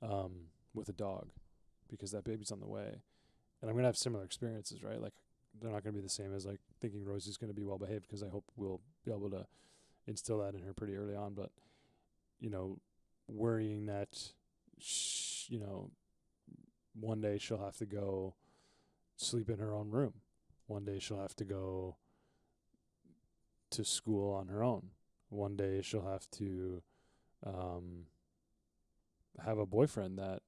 [0.00, 1.28] um with a dog
[1.90, 3.02] because that baby's on the way.
[3.60, 5.00] And I'm to have similar experiences, right?
[5.00, 5.12] Like
[5.60, 8.22] they're not to be the same as like thinking Rosie's to be well behaved because
[8.22, 9.46] I hope we'll be able to
[10.06, 11.50] instill that in her pretty early on, but
[12.40, 12.78] you know,
[13.28, 14.32] worrying that
[14.78, 15.90] sh- you know
[16.94, 18.34] one day she'll have to go
[19.16, 20.14] sleep in her own room.
[20.66, 21.96] One day she'll have to go
[23.72, 24.90] to school on her own.
[25.28, 26.82] One day she'll have to
[27.46, 28.06] um,
[29.44, 30.42] have a boyfriend that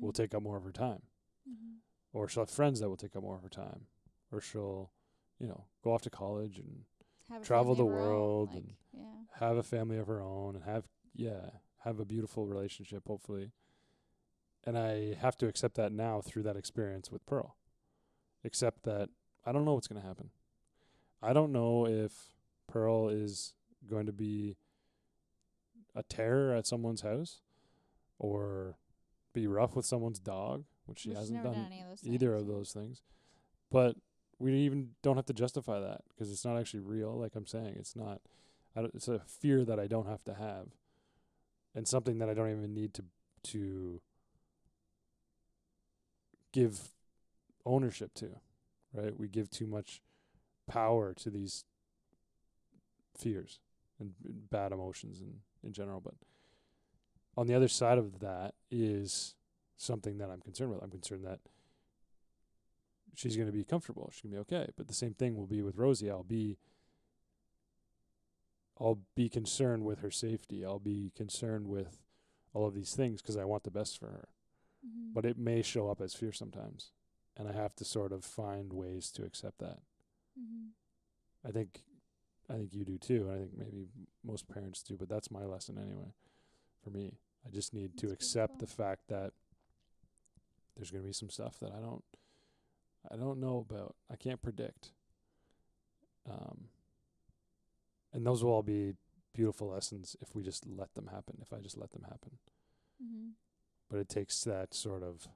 [0.00, 1.02] will take up more of her time,
[1.48, 1.76] Mm-hmm.
[2.12, 3.86] or she'll have friends that will take up more of her time,
[4.32, 4.90] or she'll,
[5.38, 8.72] you know, go off to college and travel the of her own, world like, and-
[8.92, 9.46] yeah.
[9.46, 10.84] have a family of her own and have
[11.14, 11.50] yeah
[11.84, 13.50] have a beautiful relationship hopefully
[14.64, 17.56] and i have to accept that now through that experience with pearl
[18.44, 19.08] accept that
[19.44, 20.30] i don't know what's going to happen
[21.22, 22.12] i don't know if
[22.66, 23.54] pearl is
[23.88, 24.56] going to be
[25.94, 27.40] a terror at someone's house
[28.18, 28.76] or
[29.32, 32.32] be rough with someone's dog which she she's hasn't never done any of those either
[32.32, 32.42] things.
[32.42, 33.02] of those things.
[33.70, 33.96] But
[34.38, 37.18] we even don't have to justify that because it's not actually real.
[37.18, 38.20] Like I'm saying, it's not.
[38.74, 40.68] I don't, it's a fear that I don't have to have,
[41.74, 43.04] and something that I don't even need to
[43.52, 44.00] to
[46.52, 46.92] give
[47.64, 48.28] ownership to.
[48.92, 49.18] Right?
[49.18, 50.00] We give too much
[50.66, 51.64] power to these
[53.16, 53.60] fears
[53.98, 54.14] and
[54.50, 56.00] bad emotions in in general.
[56.00, 56.14] But
[57.36, 59.34] on the other side of that is
[59.76, 60.82] something that I'm concerned with.
[60.82, 61.40] I'm concerned that
[63.14, 64.10] she's going to be comfortable.
[64.12, 64.70] She's going to be okay.
[64.76, 66.10] But the same thing will be with Rosie.
[66.10, 66.58] I'll be
[68.78, 70.64] I'll be concerned with her safety.
[70.64, 72.02] I'll be concerned with
[72.52, 74.28] all of these things 'cause I want the best for her.
[74.86, 75.14] Mhm.
[75.14, 76.92] But it may show up as fear sometimes,
[77.36, 79.80] and I have to sort of find ways to accept that.
[80.38, 80.70] Mhm.
[81.44, 81.82] I think
[82.48, 83.88] I think you do too, and I think maybe
[84.22, 86.12] most parents do, but that's my lesson anyway.
[86.82, 88.66] For me, I just need to accept beautiful.
[88.66, 89.32] the fact that
[90.76, 92.04] there's going to be some stuff that I don't
[93.10, 93.96] I don't know about.
[94.10, 94.92] I can't predict.
[96.28, 96.68] Um
[98.12, 98.94] and those will all be
[99.32, 102.38] beautiful lessons if we just let them happen, if I just let them happen.
[103.02, 103.32] Mhm.
[103.88, 105.28] But it takes that sort of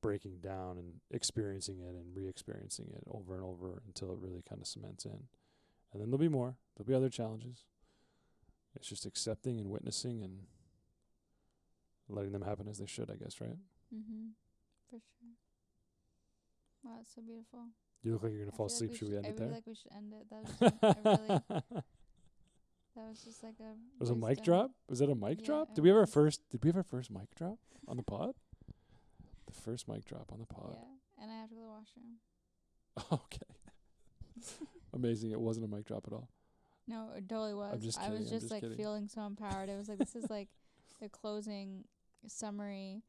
[0.00, 4.60] breaking down and experiencing it and re-experiencing it over and over until it really kind
[4.60, 5.24] of cements in.
[5.92, 6.56] And then there'll be more.
[6.76, 7.64] There'll be other challenges.
[8.76, 10.40] It's just accepting and witnessing and
[12.08, 13.56] letting them happen as they should, I guess, right?
[13.94, 14.30] Mhm.
[14.88, 15.30] For sure.
[16.84, 17.66] Wow, it's so beautiful.
[18.02, 18.90] You look like you're gonna I fall asleep.
[18.90, 19.54] like should we end I it feel there?
[19.54, 20.30] like we should end it.
[20.30, 21.42] That was just, I really,
[22.96, 23.74] that was just like a.
[23.98, 24.70] was a mic drop?
[24.88, 25.74] Was that a mic Yeah, drop?
[25.74, 26.40] Did we have our first?
[26.50, 28.34] Did we have our first mic drop on the pod?
[29.50, 30.76] The first mic drop on the pod.
[30.76, 32.18] Yeah, and I have to go to the washroom.
[33.12, 34.66] okay.
[34.94, 35.32] Amazing.
[35.32, 36.28] It wasn't a mic drop at all.
[36.86, 37.82] No, it totally was.
[37.82, 38.76] just I kidding, was I'm just, just like kidding.
[38.76, 39.68] feeling so empowered.
[39.68, 40.48] It was like this is like
[41.00, 41.84] the closing
[42.26, 43.02] summary.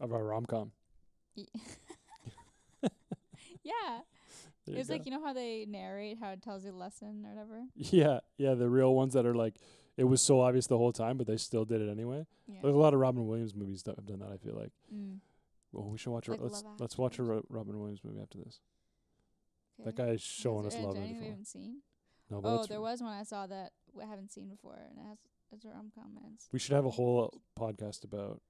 [0.00, 0.72] Of our rom com.
[3.64, 4.00] Yeah,
[4.66, 7.30] it was like you know how they narrate how it tells you a lesson or
[7.30, 7.62] whatever.
[7.74, 9.54] Yeah, yeah, the real ones that are like
[9.96, 12.26] it was so obvious the whole time, but they still did it anyway.
[12.46, 12.60] Yeah.
[12.62, 14.30] There's a lot of Robin Williams movies that have done that.
[14.32, 14.72] I feel like.
[14.94, 15.18] Mm.
[15.72, 16.28] Well, we should watch.
[16.28, 18.60] Like a, let's let's watch a Ro- Robin Williams movie after this.
[19.78, 20.04] That Okay.
[20.04, 21.78] guy is showing Is us love Is in there any we haven't seen?
[22.30, 25.08] No, but Oh, there was one I saw that I haven't seen before, and it
[25.08, 25.18] has
[25.52, 26.16] it's a rom com.
[26.52, 28.40] we should have a whole podcast about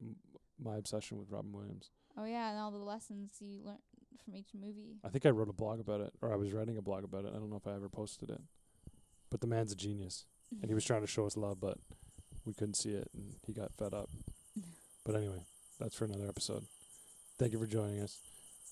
[0.00, 0.16] m-
[0.58, 1.90] my obsession with Robin Williams.
[2.16, 3.78] Oh yeah, and all the lessons you learn
[4.24, 4.98] from each movie.
[5.04, 7.24] I think I wrote a blog about it, or I was writing a blog about
[7.24, 7.28] it.
[7.34, 8.40] I don't know if I ever posted it.
[9.30, 10.26] But the man's a genius,
[10.60, 11.78] and he was trying to show us love, but
[12.44, 14.08] we couldn't see it, and he got fed up.
[15.06, 15.44] But anyway,
[15.78, 16.64] that's for another episode.
[17.38, 18.20] Thank you for joining us.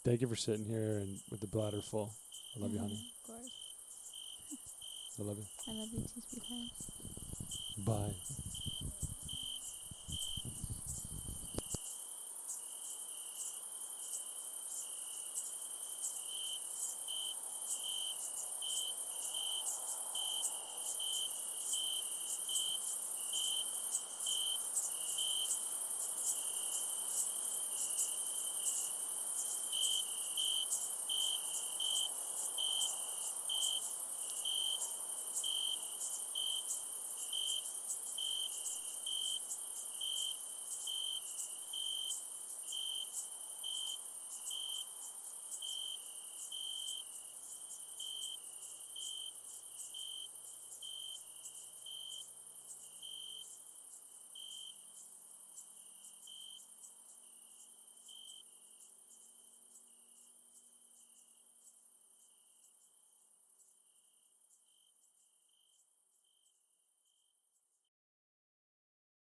[0.02, 2.14] Thank you for sitting here and with the bladder full.
[2.56, 3.12] I love you, honey.
[3.20, 3.50] Of course,
[5.20, 5.44] I love you.
[5.68, 7.84] I love you too, sweetheart.
[7.84, 8.14] Bye.